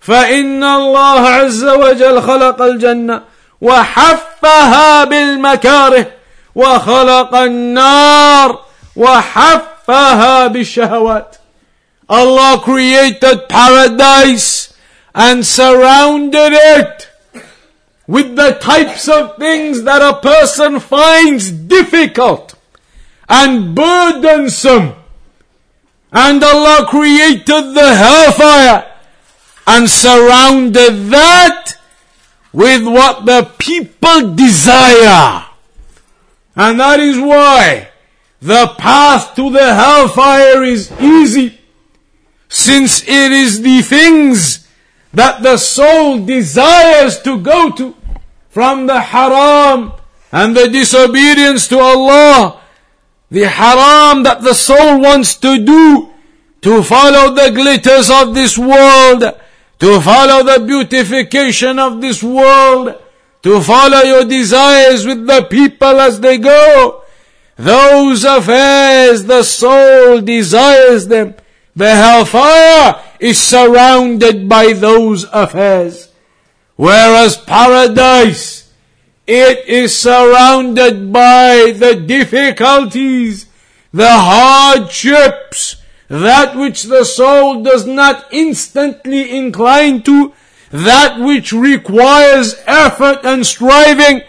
فإن 0.00 0.62
الله 0.64 1.28
عز 1.28 1.64
وجل 1.64 2.22
خلق 2.22 2.62
الجنة 2.62 3.22
وحفها 3.60 5.04
بالمكاره 5.04 6.06
وخلق 6.54 7.34
النار 7.34 8.64
وحفها 8.96 10.46
بالشهوات 10.46 11.36
Allah 12.08 12.60
created 12.64 13.48
paradise 13.48 14.74
and 15.14 15.46
surrounded 15.46 16.52
it 16.52 17.08
with 18.08 18.34
the 18.34 18.58
types 18.60 19.08
of 19.08 19.36
things 19.36 19.84
that 19.84 20.02
a 20.02 20.20
person 20.20 20.80
finds 20.80 21.52
difficult 21.52 22.54
and 23.28 23.76
burdensome 23.76 24.94
and 26.12 26.42
Allah 26.42 26.86
created 26.88 27.74
the 27.74 27.94
hellfire 27.94 28.90
and 29.66 29.88
surrounded 29.88 31.10
that 31.10 31.76
with 32.52 32.84
what 32.84 33.26
the 33.26 33.48
people 33.58 34.34
desire. 34.34 35.43
And 36.55 36.79
that 36.79 36.99
is 36.99 37.19
why 37.19 37.89
the 38.41 38.67
path 38.77 39.35
to 39.35 39.49
the 39.49 39.73
hellfire 39.73 40.63
is 40.63 40.91
easy. 40.99 41.59
Since 42.47 43.03
it 43.03 43.31
is 43.31 43.61
the 43.61 43.81
things 43.81 44.67
that 45.13 45.43
the 45.43 45.57
soul 45.57 46.25
desires 46.25 47.21
to 47.23 47.39
go 47.39 47.71
to 47.71 47.95
from 48.49 48.87
the 48.87 48.99
haram 48.99 49.93
and 50.31 50.55
the 50.55 50.69
disobedience 50.69 51.67
to 51.69 51.79
Allah 51.79 52.61
the 53.31 53.47
haram 53.47 54.23
that 54.23 54.41
the 54.41 54.53
soul 54.53 55.01
wants 55.01 55.35
to 55.35 55.57
do, 55.57 56.09
to 56.61 56.83
follow 56.83 57.33
the 57.33 57.51
glitters 57.51 58.09
of 58.09 58.33
this 58.33 58.57
world, 58.57 59.23
to 59.79 60.01
follow 60.01 60.43
the 60.43 60.63
beautification 60.65 61.79
of 61.79 62.01
this 62.01 62.23
world, 62.23 62.95
to 63.45 63.61
follow 63.61 64.01
your 64.01 64.25
desires 64.25 65.05
with 65.05 65.27
the 65.27 65.43
people 65.43 65.99
as 65.99 66.19
they 66.19 66.35
go. 66.35 67.03
Those 67.57 68.23
affairs 68.23 69.25
the 69.25 69.43
soul 69.43 70.19
desires 70.21 71.05
them. 71.05 71.35
The 71.75 71.91
hellfire 71.91 72.99
is 73.19 73.39
surrounded 73.39 74.49
by 74.49 74.73
those 74.73 75.25
affairs. 75.31 76.11
Whereas 76.75 77.37
paradise, 77.37 78.73
it 79.27 79.67
is 79.67 79.95
surrounded 79.95 81.13
by 81.13 81.71
the 81.77 81.93
difficulties, 81.95 83.45
the 83.93 84.09
hardships, 84.09 85.75
that 86.07 86.55
which 86.55 86.81
the 86.83 87.05
soul 87.05 87.61
does 87.61 87.85
not 87.85 88.25
instantly 88.31 89.37
incline 89.37 90.01
to, 90.01 90.33
that 90.83 91.19
which 91.19 91.53
requires 91.53 92.55
effort 92.65 93.19
and 93.23 93.45
striving, 93.45 94.21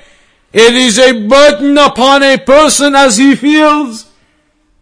it 0.53 0.75
is 0.75 0.99
a 0.99 1.27
burden 1.27 1.77
upon 1.79 2.23
a 2.23 2.39
person 2.39 2.95
as 2.95 3.17
he 3.17 3.35
feels. 3.35 4.11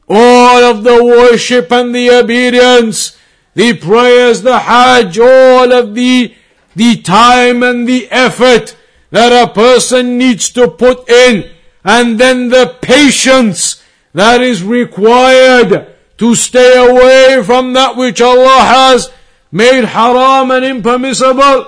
All 0.08 0.62
of 0.62 0.84
the 0.84 1.02
worship 1.02 1.72
and 1.72 1.94
the 1.94 2.10
obedience, 2.10 3.16
the 3.54 3.74
prayers, 3.76 4.42
the 4.42 4.58
hajj, 4.58 5.18
all 5.18 5.72
of 5.72 5.94
the, 5.94 6.34
the 6.76 7.00
time 7.00 7.62
and 7.62 7.88
the 7.88 8.10
effort 8.10 8.76
that 9.10 9.32
a 9.32 9.52
person 9.52 10.18
needs 10.18 10.50
to 10.50 10.68
put 10.68 11.08
in, 11.08 11.50
and 11.84 12.18
then 12.18 12.48
the 12.48 12.76
patience 12.82 13.82
that 14.12 14.42
is 14.42 14.62
required 14.62 15.94
to 16.18 16.34
stay 16.34 16.76
away 16.76 17.42
from 17.42 17.72
that 17.72 17.96
which 17.96 18.20
Allah 18.20 18.60
has 18.60 19.12
made 19.55 19.84
haram 19.84 20.50
and 20.50 20.64
impermissible. 20.64 21.66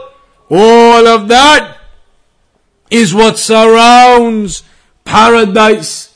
All 0.51 1.07
of 1.07 1.29
that 1.29 1.79
is 2.91 3.15
what 3.15 3.39
surrounds 3.39 4.65
paradise. 5.05 6.13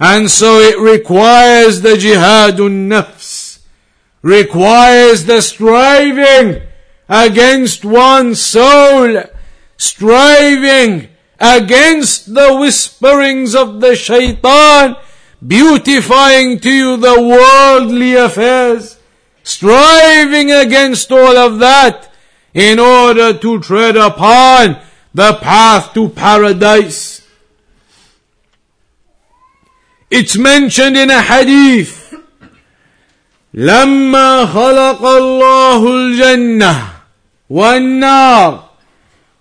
And 0.00 0.28
so 0.28 0.58
it 0.58 0.76
requires 0.76 1.82
the 1.82 1.94
jihadun 1.94 2.88
nafs, 2.88 3.60
requires 4.22 5.24
the 5.26 5.40
striving 5.40 6.62
against 7.08 7.84
one's 7.84 8.40
soul, 8.42 9.22
striving 9.76 11.10
against 11.38 12.34
the 12.34 12.56
whisperings 12.56 13.54
of 13.54 13.80
the 13.80 13.94
shaitan, 13.94 14.96
beautifying 15.46 16.58
to 16.58 16.70
you 16.70 16.96
the 16.96 17.20
worldly 17.20 18.16
affairs, 18.16 18.93
striving 19.43 20.51
against 20.51 21.11
all 21.11 21.37
of 21.37 21.59
that 21.59 22.11
in 22.53 22.79
order 22.79 23.33
to 23.33 23.59
tread 23.59 23.95
upon 23.95 24.77
the 25.13 25.33
path 25.35 25.93
to 25.93 26.09
paradise. 26.09 27.21
It's 30.09 30.37
mentioned 30.37 30.97
in 30.97 31.09
a 31.09 31.21
hadith. 31.21 32.13
لما 33.53 34.45
خلق 34.45 35.01
الله 35.05 35.87
الجنة 35.87 36.89
والنار 37.49 38.63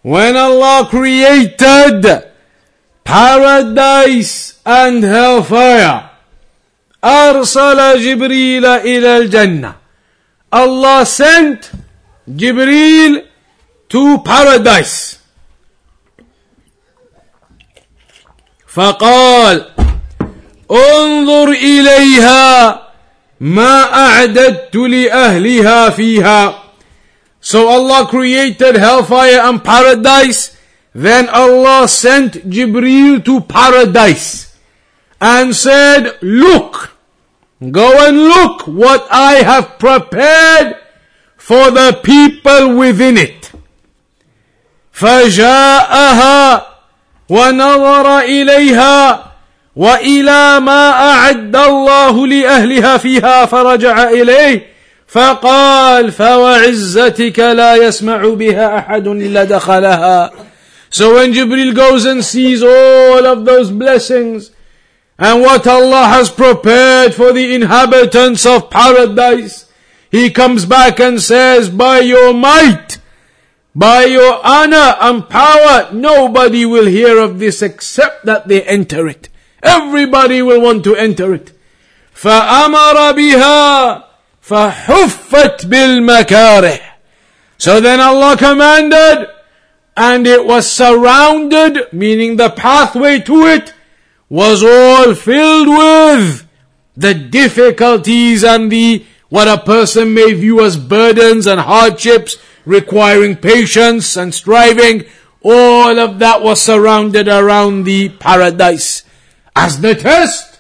when 0.03 0.37
Allah 0.37 0.87
created 0.89 2.25
paradise 3.05 4.61
and 4.65 5.05
hellfire 5.05 6.09
أرسل 7.05 8.01
جبريل 8.01 8.67
إلى 8.67 9.17
الجنة 9.17 9.75
Allah 10.53 11.05
sent 11.07 11.71
Jibreel 12.29 13.27
to 13.89 14.19
paradise. 14.25 15.19
فقال 18.69 19.65
انظر 20.71 21.51
إليها 21.51 22.83
ما 23.41 23.95
أعددت 23.95 24.77
لأهلها 24.77 25.91
فيها 25.91 26.63
So 27.41 27.69
Allah 27.69 28.07
created 28.07 28.77
hellfire 28.77 29.41
and 29.41 29.63
paradise. 29.63 30.57
Then 30.93 31.29
Allah 31.29 31.87
sent 31.89 32.51
Jibreel 32.51 33.25
to 33.25 33.41
paradise 33.43 34.57
and 35.21 35.55
said, 35.55 36.19
Look, 36.21 36.92
Go 37.71 38.07
and 38.07 38.17
look 38.17 38.69
what 38.69 39.07
I 39.11 39.43
have 39.43 39.79
prepared 39.79 40.77
for 41.37 41.71
the 41.71 41.99
people 42.03 42.77
within 42.77 43.17
it. 43.17 43.51
فجاءها 44.93 46.67
ونظر 47.29 48.19
إليها 48.19 49.25
وإلى 49.77 50.61
ما 50.61 50.91
أعد 50.91 51.57
الله 51.57 52.27
لأهلها 52.27 52.97
فيها 52.97 53.47
فرجع 53.47 54.11
إليه 54.11 54.67
فقال 55.09 56.13
فوعزتك 56.13 57.39
لا 57.39 57.75
يسمع 57.77 58.29
بها 58.29 58.79
أحد 58.79 59.07
إلا 59.07 59.45
دخلها 59.45 60.31
So 60.91 61.15
when 61.15 61.33
Jibril 61.33 61.75
goes 61.75 62.07
and 62.07 62.25
sees 62.25 62.63
all 62.63 63.27
of 63.27 63.45
those 63.45 63.71
blessings 63.71 64.51
and 65.19 65.41
what 65.41 65.67
Allah 65.67 66.07
has 66.07 66.31
prepared 66.31 67.15
for 67.15 67.33
the 67.33 67.55
inhabitants 67.55 68.47
of 68.47 68.71
paradise. 68.71 69.71
He 70.11 70.31
comes 70.31 70.65
back 70.65 71.01
and 71.01 71.21
says, 71.21 71.69
by 71.69 72.01
your 72.01 72.33
might, 72.33 72.99
by 73.75 74.05
your 74.05 74.41
honor 74.45 74.97
and 75.01 75.29
power, 75.29 75.93
nobody 75.93 76.65
will 76.65 76.87
hear 76.87 77.19
of 77.19 77.39
this 77.39 77.63
except 77.63 78.25
that 78.27 78.49
they 78.49 78.63
enter 78.63 79.07
it. 79.09 79.29
Everybody 79.63 80.41
will 80.41 80.61
want 80.61 80.85
to 80.85 80.95
enter 80.95 81.35
it. 81.35 81.53
فأمر 82.15 83.13
بها 83.13 84.05
فحفت 84.43 85.67
بالمكاره. 85.67 86.81
So 87.59 87.81
then 87.81 88.01
Allah 88.01 88.37
commanded, 88.37 89.29
and 89.97 90.27
it 90.27 90.45
was 90.45 90.71
surrounded, 90.71 91.93
meaning 91.93 92.37
the 92.37 92.51
pathway 92.51 93.19
to 93.21 93.47
it, 93.47 93.72
was 94.34 94.64
all 94.64 95.14
filled 95.14 95.68
with 95.68 96.48
the 96.98 97.14
difficulties 97.14 98.44
and 98.44 98.72
the 98.72 99.06
what 99.30 99.48
a 99.48 99.64
person 99.64 100.12
may 100.12 100.34
view 100.34 100.60
as 100.66 100.76
burdens 100.76 101.46
and 101.46 101.60
hardships 101.60 102.38
requiring 102.66 103.36
patience 103.36 104.18
and 104.18 104.34
striving 104.34 105.04
all 105.44 106.00
of 106.00 106.18
that 106.18 106.42
was 106.42 106.60
surrounded 106.60 107.28
around 107.28 107.84
the 107.84 108.10
paradise. 108.10 109.04
As 109.56 109.82
the 109.82 109.94
test 109.94 110.60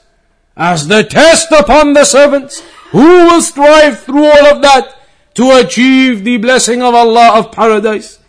as 0.55 0.88
the 0.88 1.03
test 1.03 1.51
upon 1.51 1.93
the 1.93 2.05
servants 2.05 2.61
who 2.91 2.99
will 2.99 3.41
strive 3.41 4.03
through 4.03 4.26
all 4.26 4.45
of 4.53 4.61
that 4.61 4.99
to 5.34 5.49
achieve 5.49 6.24
the 6.24 6.38
blessing 6.38 6.84
of 6.84 6.93
Allah 6.93 7.39
of 7.39 7.51
paradise? 7.51 8.19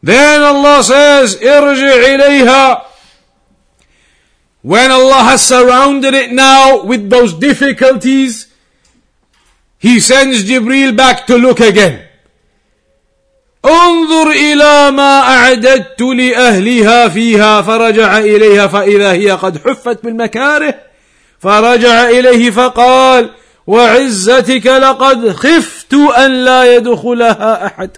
Then 0.00 0.42
Allah 0.42 0.84
says 0.84 1.38
ilayha 1.38 2.84
when 4.62 4.90
Allah 4.90 5.22
has 5.24 5.42
surrounded 5.42 6.14
it 6.14 6.32
now 6.32 6.84
with 6.84 7.08
those 7.08 7.34
difficulties, 7.34 8.46
He 9.78 9.98
sends 10.00 10.44
Jibril 10.44 10.94
back 10.96 11.26
to 11.26 11.36
look 11.36 11.60
again. 11.60 12.06
انظر 13.64 14.30
إلى 14.30 14.90
ما 14.90 15.20
أعددت 15.20 16.00
لأهلها 16.00 17.08
فيها 17.08 17.62
فرجع 17.62 18.18
إليها 18.18 18.66
فإذا 18.66 19.12
هي 19.12 19.30
قد 19.30 19.58
حفت 19.58 20.04
بالمكاره 20.04 20.74
فرجع 21.38 22.08
إليه 22.08 22.50
فقال 22.50 23.30
وعزتك 23.66 24.66
لقد 24.66 25.32
خفت 25.32 25.94
أن 25.94 26.44
لا 26.44 26.76
يدخلها 26.76 27.66
أحد 27.66 27.90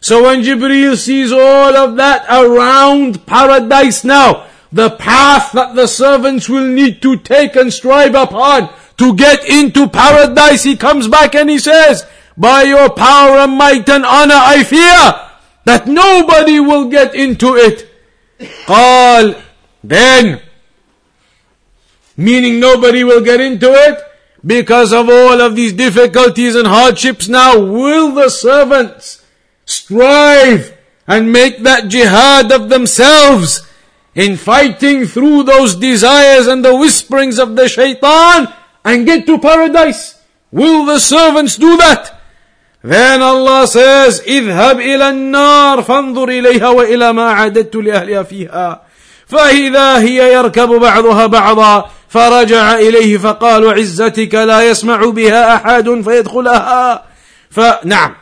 So 0.00 0.22
when 0.22 0.42
Jibril 0.42 0.96
sees 0.96 1.32
all 1.32 1.76
of 1.76 1.96
that 1.96 2.26
around 2.30 3.26
paradise 3.26 4.04
now, 4.04 4.44
the 4.71 4.89
path 4.91 5.51
that 5.51 5.75
the 5.75 5.87
servants 5.87 6.47
will 6.47 6.65
need 6.65 7.01
to 7.01 7.17
take 7.17 7.55
and 7.55 7.73
strive 7.73 8.15
upon 8.15 8.69
to 8.97 9.15
get 9.15 9.47
into 9.47 9.87
paradise. 9.89 10.63
He 10.63 10.77
comes 10.77 11.07
back 11.07 11.35
and 11.35 11.49
he 11.49 11.59
says, 11.59 12.05
by 12.37 12.63
your 12.63 12.89
power 12.89 13.37
and 13.39 13.57
might 13.57 13.89
and 13.89 14.05
honor, 14.05 14.35
I 14.37 14.63
fear 14.63 15.29
that 15.65 15.87
nobody 15.87 16.59
will 16.59 16.89
get 16.89 17.13
into 17.13 17.55
it. 17.55 17.87
قال, 18.65 19.41
then, 19.83 20.41
meaning 22.15 22.59
nobody 22.59 23.03
will 23.03 23.21
get 23.21 23.41
into 23.41 23.71
it 23.71 23.99
because 24.45 24.91
of 24.93 25.09
all 25.09 25.41
of 25.41 25.55
these 25.55 25.73
difficulties 25.73 26.55
and 26.55 26.67
hardships 26.67 27.27
now, 27.27 27.59
will 27.59 28.13
the 28.13 28.29
servants 28.29 29.23
strive 29.65 30.75
and 31.07 31.31
make 31.31 31.59
that 31.59 31.87
jihad 31.87 32.51
of 32.51 32.69
themselves 32.69 33.64
in 34.15 34.35
fighting 34.37 35.05
through 35.05 35.43
those 35.43 35.75
desires 35.75 36.47
and 36.47 36.65
the 36.65 36.75
whisperings 36.75 37.39
of 37.39 37.55
the 37.55 37.67
shaitan 37.67 38.53
and 38.83 39.05
get 39.05 39.25
to 39.25 39.39
paradise. 39.39 40.19
Will 40.51 40.85
the 40.85 40.99
servants 40.99 41.55
do 41.55 41.77
that? 41.77 42.19
Then 42.83 43.21
Allah 43.21 43.67
says, 43.67 44.21
اذهب 44.21 44.79
إلى 44.79 45.09
النار 45.09 45.83
فانظر 45.83 46.29
إليها 46.29 46.69
وإلى 46.69 47.13
ما 47.13 47.31
عددت 47.31 47.75
لأهلها 47.75 48.23
فيها 48.23 48.81
فإذا 49.27 49.99
هي 49.99 50.33
يركب 50.33 50.69
بعضها 50.69 51.25
بعضا 51.25 51.89
فرجع 52.09 52.75
إليه 52.75 53.17
فقال 53.17 53.79
عزتك 53.79 54.35
لا 54.35 54.61
يسمع 54.69 55.05
بها 55.05 55.55
أحد 55.55 56.01
فيدخلها 56.01 57.03
فنعم 57.49 58.15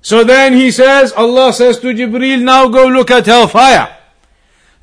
So 0.00 0.22
then 0.24 0.52
he 0.54 0.70
says, 0.70 1.12
Allah 1.12 1.52
says 1.52 1.80
to 1.80 1.88
Jibril, 1.88 2.40
now 2.40 2.68
go 2.68 2.86
look 2.86 3.10
at 3.10 3.26
hellfire. 3.26 3.88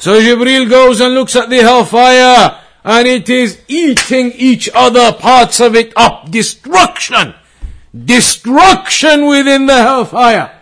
So 0.01 0.19
Jibril 0.19 0.69
goes 0.69 0.99
and 1.01 1.15
looks 1.15 1.37
at 1.37 1.51
the 1.51 1.59
hellfire 1.59 2.59
and 2.83 3.07
it 3.07 3.29
is 3.29 3.61
eating 3.69 4.33
each 4.33 4.71
other 4.75 5.13
parts 5.13 5.61
of 5.61 5.77
it 5.77 5.93
up. 5.95 6.31
Destruction. 6.31 7.35
Destruction 7.95 9.27
within 9.27 9.67
the 9.67 9.77
hellfire. 9.77 10.59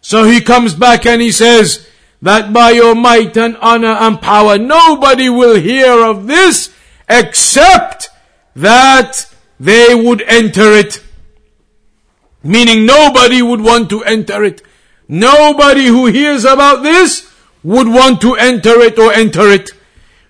So 0.00 0.24
he 0.24 0.40
comes 0.40 0.74
back 0.74 1.06
and 1.06 1.22
he 1.22 1.30
says 1.30 1.86
that 2.20 2.52
by 2.52 2.70
your 2.70 2.96
might 2.96 3.36
and 3.36 3.56
honor 3.58 3.94
and 3.94 4.20
power, 4.20 4.58
nobody 4.58 5.28
will 5.28 5.54
hear 5.60 6.04
of 6.04 6.26
this 6.26 6.74
except 7.08 8.08
that 8.56 9.32
they 9.60 9.94
would 9.94 10.22
enter 10.22 10.72
it. 10.72 11.00
Meaning 12.42 12.86
nobody 12.86 13.40
would 13.40 13.60
want 13.60 13.88
to 13.90 14.02
enter 14.02 14.42
it. 14.42 14.62
Nobody 15.06 15.86
who 15.86 16.06
hears 16.06 16.44
about 16.44 16.82
this 16.82 17.29
would 17.63 17.87
want 17.87 18.21
to 18.21 18.35
enter 18.35 18.79
it 18.81 18.99
or 18.99 19.11
enter 19.11 19.49
it. 19.49 19.71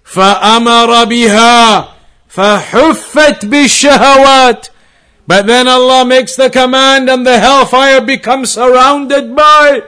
فأمر 0.06 1.06
بها 1.06 1.88
فحفت 2.30 3.46
بالشهوات 3.46 4.70
But 5.28 5.48
then 5.48 5.68
Allah 5.68 6.06
makes 6.06 6.36
the 6.36 6.52
command 6.52 7.10
and 7.10 7.26
the 7.26 7.40
hellfire 7.40 8.00
becomes 8.00 8.52
surrounded 8.52 9.36
by 9.36 9.82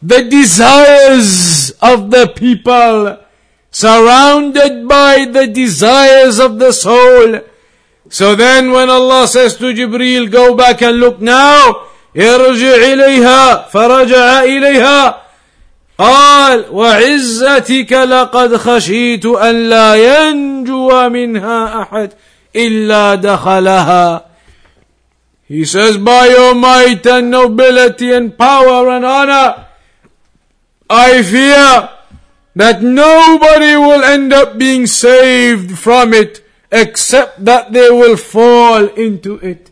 the 0.00 0.22
desires 0.22 1.72
of 1.82 2.12
the 2.12 2.28
people. 2.28 3.18
Surrounded 3.72 4.86
by 4.86 5.24
the 5.24 5.48
desires 5.48 6.38
of 6.38 6.60
the 6.60 6.72
soul. 6.72 7.40
So 8.08 8.36
then 8.36 8.70
when 8.70 8.88
Allah 8.88 9.26
says 9.26 9.56
to 9.56 9.74
Jibreel, 9.74 10.30
go 10.30 10.54
back 10.54 10.80
and 10.82 11.00
look 11.00 11.20
now, 11.20 11.86
ارجع 12.16 12.74
إليها 12.74 13.68
فرجع 13.68 14.42
إليها 14.42 15.16
قال 16.00 16.64
وعزتك 16.70 17.92
لقد 17.92 18.56
خشيت 18.56 19.26
أن 19.26 19.68
لا 19.68 19.94
ينجو 19.94 21.08
منها 21.08 21.82
أحد 21.82 22.12
إلا 22.56 23.14
دخلها 23.14 24.26
He 25.48 25.64
says, 25.64 25.96
by 25.96 26.26
your 26.26 26.56
might 26.56 27.06
and 27.06 27.30
nobility 27.30 28.12
and 28.12 28.36
power 28.36 28.88
and 28.88 29.04
honor, 29.04 29.66
I 30.90 31.22
fear 31.22 31.88
that 32.56 32.82
nobody 32.82 33.76
will 33.76 34.02
end 34.02 34.32
up 34.32 34.58
being 34.58 34.88
saved 34.88 35.78
from 35.78 36.12
it 36.12 36.44
except 36.72 37.44
that 37.44 37.72
they 37.72 37.90
will 37.90 38.16
fall 38.16 38.86
into 38.86 39.36
it. 39.36 39.70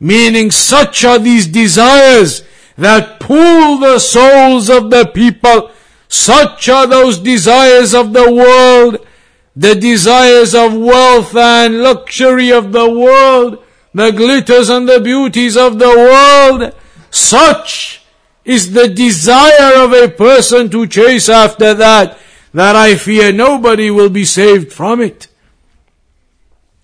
Meaning 0.00 0.50
such 0.50 1.04
are 1.04 1.20
these 1.20 1.46
desires 1.46 2.42
that 2.76 3.20
pull 3.20 3.78
the 3.78 3.98
souls 3.98 4.70
of 4.70 4.90
the 4.90 5.06
people. 5.06 5.70
Such 6.08 6.68
are 6.68 6.86
those 6.86 7.18
desires 7.18 7.94
of 7.94 8.12
the 8.12 8.32
world, 8.32 9.06
the 9.54 9.74
desires 9.74 10.54
of 10.54 10.76
wealth 10.76 11.36
and 11.36 11.82
luxury 11.82 12.50
of 12.50 12.72
the 12.72 12.88
world, 12.88 13.62
the 13.92 14.12
glitters 14.12 14.68
and 14.68 14.88
the 14.88 15.00
beauties 15.00 15.56
of 15.56 15.78
the 15.78 15.88
world. 15.88 16.74
Such 17.10 18.02
is 18.44 18.72
the 18.72 18.88
desire 18.88 19.74
of 19.82 19.92
a 19.92 20.08
person 20.08 20.70
to 20.70 20.86
chase 20.86 21.28
after 21.28 21.74
that, 21.74 22.18
that 22.54 22.76
I 22.76 22.94
fear 22.94 23.32
nobody 23.32 23.90
will 23.90 24.08
be 24.08 24.24
saved 24.24 24.72
from 24.72 25.00
it. 25.00 25.28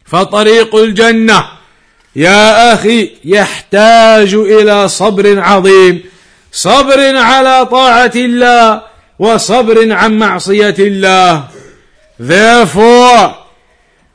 فطريق 0.06 0.74
الجنة 0.74 1.57
يا 2.18 2.74
أخي 2.74 3.10
يحتاج 3.24 4.34
إلى 4.34 4.88
صبر 4.88 5.40
عظيم 5.40 6.02
صبر 6.52 7.16
على 7.16 7.66
طاعة 7.66 8.12
الله 8.14 8.82
وصبر 9.18 9.92
عن 9.92 10.18
معصية 10.18 10.74
الله 10.78 11.48
Therefore, 12.18 13.36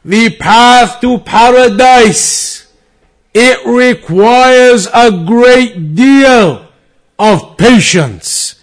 the 0.06 0.30
path 0.30 1.02
to 1.02 1.18
paradise, 1.20 2.68
it 3.34 3.60
requires 3.66 4.88
a 4.94 5.12
great 5.12 5.96
deal 5.96 6.66
of 7.20 7.58
patience. 7.58 8.56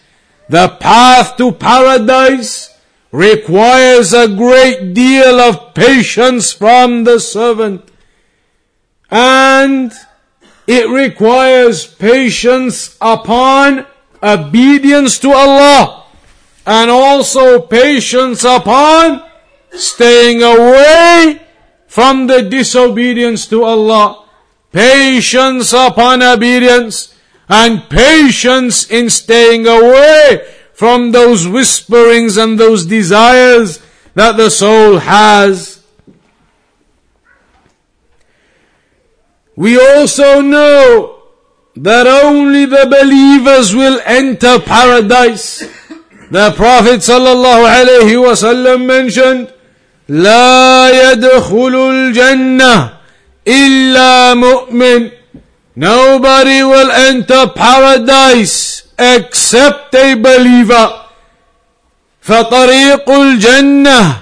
The 0.49 0.69
path 0.69 1.37
to 1.37 1.53
paradise 1.53 2.71
requires 3.13 4.15
a 4.15 4.29
great 4.29 4.95
deal 4.95 5.39
of 5.39 5.75
patience 5.75 6.53
from 6.53 7.05
the 7.05 7.21
servant. 7.21 7.83
And 9.12 9.92
it 10.68 10.90
requires 10.90 11.86
patience 11.86 12.98
upon 13.02 13.86
obedience 14.24 15.20
to 15.20 15.32
Allah 15.32 16.06
and 16.66 16.90
also 16.90 17.60
patience 17.60 18.44
upon 18.44 19.24
staying 19.72 20.44
away 20.44 21.42
from 21.88 22.28
the 22.28 22.42
disobedience 22.42 23.48
to 23.48 23.64
Allah. 23.64 24.26
Patience 24.72 25.74
upon 25.74 26.24
obedience 26.24 27.14
and 27.50 27.90
patience 27.90 28.90
in 28.90 29.10
staying 29.10 29.68
away 29.68 30.42
from 30.74 31.12
those 31.12 31.48
whisperings 31.48 32.38
and 32.38 32.58
those 32.58 32.86
desires 32.86 33.80
that 34.16 34.38
the 34.38 34.50
soul 34.50 35.00
has. 35.00 35.71
We 39.57 39.81
also 39.81 40.41
know 40.41 41.23
that 41.77 42.07
only 42.07 42.67
the 42.67 42.87
believers 42.87 43.75
will 43.75 44.01
enter 44.05 44.59
paradise. 44.61 45.61
The 46.31 46.53
Prophet 46.57 47.01
sallallahu 47.01 47.65
alaihi 47.65 48.17
wasallam 48.19 48.87
mentioned, 48.87 49.53
لا 50.09 50.91
يدخل 51.13 51.75
الجنة 51.75 52.91
إلا 53.47 54.35
مؤمن. 54.35 55.11
Nobody 55.77 56.63
will 56.63 56.91
enter 56.91 57.49
paradise 57.49 58.89
except 58.99 59.95
a 59.95 60.15
believer 60.15 61.03
فطريق 62.23 63.11
الجنة 63.11 64.17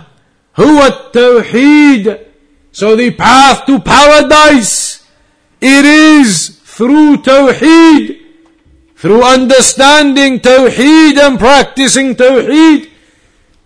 هو 0.57 0.87
التوحيد 0.87 2.18
so 2.72 2.97
the 2.97 3.11
path 3.12 3.64
to 3.66 3.78
paradise 3.78 4.88
it 5.61 5.85
is 5.85 6.61
through 6.64 7.18
tawheed 7.18 8.20
through 8.97 9.22
understanding 9.22 10.41
tawheed 10.41 11.18
and 11.18 11.39
practicing 11.39 12.14
tawheed 12.14 12.89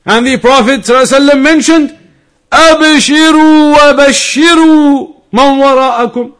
and 0.06 0.26
the 0.26 0.36
prophet 0.38 0.80
ﷺ 0.80 1.40
mentioned 1.40 1.98
أبشروا 2.52 3.76
وبشروا 3.76 5.08
من 5.32 5.48
وراءكم 5.60 6.32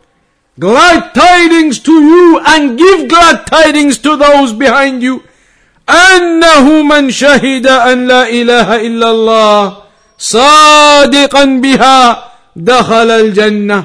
glad 0.61 1.15
tidings 1.15 1.79
to 1.79 1.93
you 1.93 2.41
and 2.47 2.79
give 2.79 3.09
glad 3.09 3.47
tidings 3.47 3.99
to 3.99 4.17
those 4.17 4.53
behind 4.53 5.03
you. 5.03 5.23
أنه 5.89 6.83
من 6.83 7.11
شهد 7.11 7.67
أن 7.67 8.07
لا 8.07 8.29
إله 8.29 8.77
إلا 8.77 9.11
الله 9.11 9.77
صادقا 10.19 11.45
بها 11.45 12.25
دخل 12.57 13.11
الجنة 13.11 13.85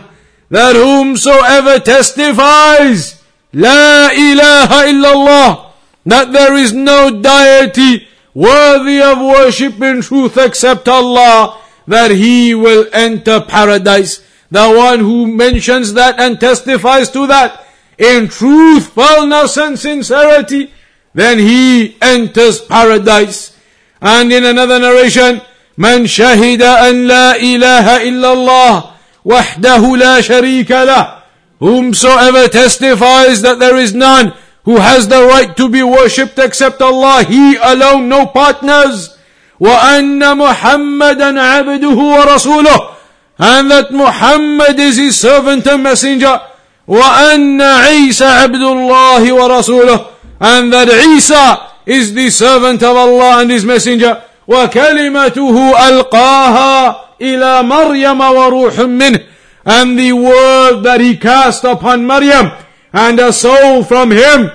that 0.50 0.76
whomsoever 0.76 1.80
testifies 1.80 3.16
لا 3.54 4.10
إله 4.12 4.70
إلا 4.70 5.14
الله 5.14 5.66
that 6.06 6.32
there 6.34 6.56
is 6.56 6.74
no 6.74 7.22
deity 7.22 8.08
worthy 8.34 9.02
of 9.02 9.20
worship 9.20 9.82
in 9.82 10.02
truth 10.02 10.38
except 10.38 10.88
Allah 10.88 11.58
that 11.88 12.12
he 12.12 12.56
will 12.56 12.88
enter 12.94 13.42
paradise 13.42 14.22
the 14.54 14.70
one 14.70 15.00
who 15.00 15.26
mentions 15.26 15.94
that 15.94 16.20
and 16.20 16.40
testifies 16.40 17.10
to 17.10 17.26
that 17.26 17.66
in 17.98 18.28
truthfulness 18.28 19.58
and 19.58 19.78
sincerity, 19.78 20.72
then 21.14 21.40
he 21.40 21.98
enters 22.02 22.62
paradise. 22.62 23.58
And 24.02 24.32
in 24.32 24.46
another 24.46 24.80
narration, 24.80 25.42
من 25.78 26.06
شهد 26.06 26.62
أن 26.62 27.08
لا 27.08 27.36
إله 27.36 27.98
إلا 28.06 28.34
الله 28.34 28.94
وحده 29.29 29.97
لا 29.97 30.21
شريك 30.21 30.71
له 30.71 31.19
Whomsoever 31.61 32.49
testifies 32.49 33.43
that 33.43 33.59
there 33.59 33.77
is 33.77 33.93
none 33.93 34.33
who 34.65 34.77
has 34.77 35.09
the 35.09 35.25
right 35.27 35.57
to 35.57 35.69
be 35.69 35.83
worshipped 35.83 36.39
except 36.39 36.81
Allah, 36.81 37.25
He 37.25 37.57
alone, 37.57 38.09
no 38.09 38.27
partners. 38.27 39.17
وأن 39.61 40.37
محمدا 40.39 41.41
عبده 41.41 41.97
ورسوله 41.99 42.95
and 43.41 43.71
that 43.71 43.93
Muhammad 43.93 44.79
is 44.79 44.97
his 44.97 45.19
servant 45.19 45.67
and 45.67 45.83
messenger. 45.83 46.41
وأن 46.89 47.61
عيسى 47.63 48.25
عبد 48.25 48.63
الله 48.63 49.33
ورسوله 49.33 50.07
and 50.41 50.73
that 50.73 50.89
Isa 50.89 51.71
is 51.87 52.15
the 52.15 52.31
servant 52.31 52.83
of 52.83 52.97
Allah 52.97 53.41
and 53.41 53.51
his 53.51 53.65
messenger 53.65 54.23
وكلمته 54.49 55.73
ألقاها 55.89 57.08
إلى 57.22 57.64
مريم 57.64 58.22
وروح 58.22 58.80
منه 58.80 59.20
and 59.66 59.98
the 59.98 60.12
word 60.12 60.84
that 60.84 61.00
he 61.00 61.16
cast 61.16 61.64
upon 61.64 62.06
Maryam 62.06 62.52
and 62.92 63.20
a 63.20 63.32
soul 63.32 63.84
from 63.84 64.12
him 64.12 64.52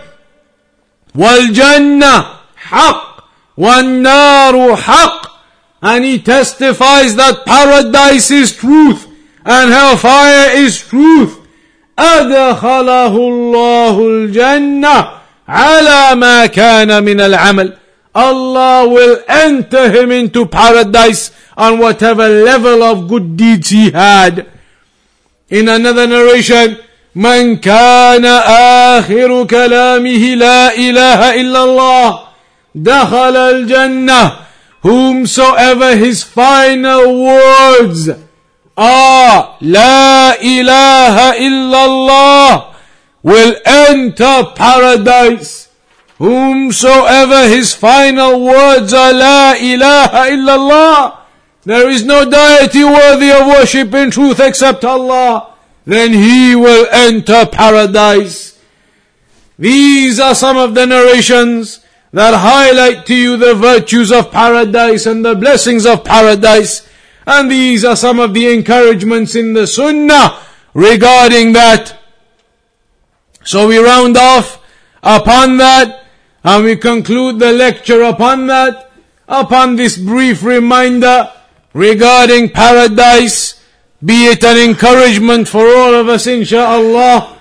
والجنة 1.15 2.25
حق 2.57 3.25
والنار 3.59 4.77
حق 4.77 5.29
and 5.83 6.05
he 6.05 6.19
testifies 6.19 7.15
that 7.17 7.45
paradise 7.47 8.31
is 8.31 8.57
truth 8.57 9.07
and 9.45 9.73
hellfire 9.73 10.51
is 10.57 10.81
truth 10.81 11.39
أدخله 11.99 13.17
الله 13.17 14.01
الجنة 14.01 15.11
على 15.49 16.15
ما 16.15 16.47
كان 16.47 17.05
من 17.05 17.21
العمل 17.21 17.77
Allah 18.15 18.89
will 18.89 19.23
enter 19.29 19.91
him 19.91 20.11
into 20.11 20.47
paradise 20.47 21.31
on 21.57 21.79
whatever 21.79 22.29
level 22.29 22.83
of 22.83 23.09
good 23.09 23.37
deeds 23.37 23.71
he 23.71 23.91
had. 23.91 24.47
In 25.51 25.69
another 25.69 26.07
narration, 26.07 26.79
من 27.15 27.57
كان 27.57 28.25
آخر 28.97 29.45
كلامه 29.45 30.35
لا 30.35 30.75
إله 30.75 31.41
إلا 31.41 31.65
الله 31.65 32.21
دخل 32.75 33.37
الجنة 33.37 34.33
whomsoever 34.83 35.97
his 35.97 36.23
final 36.23 37.25
words 37.25 38.11
are 38.77 39.57
لا 39.61 40.41
إله 40.41 41.17
إلا 41.39 41.85
الله 41.85 42.65
will 43.25 43.55
enter 43.67 44.45
paradise 44.55 45.62
Whomsoever 46.24 47.50
his 47.50 47.74
final 47.74 48.46
words 48.46 48.94
are 48.94 49.12
La 49.12 49.56
ilaha 49.60 50.32
illallah, 50.32 51.18
there 51.66 51.90
is 51.90 52.06
no 52.06 52.24
deity 52.24 52.82
worthy 52.82 53.30
of 53.30 53.46
worship 53.46 53.94
in 53.94 54.10
truth 54.10 54.40
except 54.40 54.86
Allah, 54.86 55.54
then 55.84 56.14
he 56.14 56.56
will 56.56 56.88
enter 56.92 57.46
paradise. 57.46 58.58
These 59.60 60.22
are 60.22 60.34
some 60.34 60.56
of 60.56 60.76
the 60.76 60.86
narrations 60.86 61.82
that 62.14 62.34
highlight 62.34 63.06
to 63.08 63.14
you 63.14 63.36
the 63.36 63.54
virtues 63.54 64.10
of 64.10 64.32
paradise 64.32 65.06
and 65.06 65.26
the 65.26 65.36
blessings 65.36 65.86
of 65.86 66.06
paradise. 66.06 66.88
And 67.28 67.52
these 67.52 67.84
are 67.84 67.98
some 67.98 68.22
of 68.22 68.34
the 68.34 68.48
encouragements 68.48 69.36
in 69.36 69.52
the 69.52 69.68
sunnah 69.68 70.40
regarding 70.74 71.52
that. 71.52 72.00
So 73.44 73.68
we 73.68 73.78
round 73.78 74.16
off 74.16 74.64
upon 75.04 75.58
that 75.58 76.00
and 76.45 76.65
we 76.65 76.77
conclude 76.77 77.39
the 77.39 77.53
lecture 77.53 78.03
upon 78.03 78.47
that, 78.47 78.91
upon 79.29 79.77
this 79.77 79.97
brief 79.99 80.43
reminder 80.43 81.31
regarding 81.75 82.49
paradise 82.51 83.59
be 84.05 84.27
it 84.27 84.45
an 84.45 84.57
encouragement 84.57 85.49
for 85.49 85.67
all 85.67 85.95
of 85.95 86.09
us, 86.09 86.27
insha'Allah. 86.27 87.37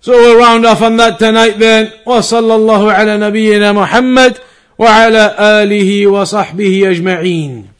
So 0.00 0.12
we'll 0.12 0.38
round 0.38 0.64
off 0.64 0.80
on 0.80 0.96
that 0.96 1.18
tonight 1.18 1.58
then. 1.58 1.92
وصلى 2.06 2.54
الله 2.54 2.92
على 2.92 3.18
نبينا 3.18 3.72
محمد 3.72 4.38
وعلى 4.78 5.36
آله 5.38 6.06
وصحبه 6.06 6.90
أجمعين. 6.90 7.71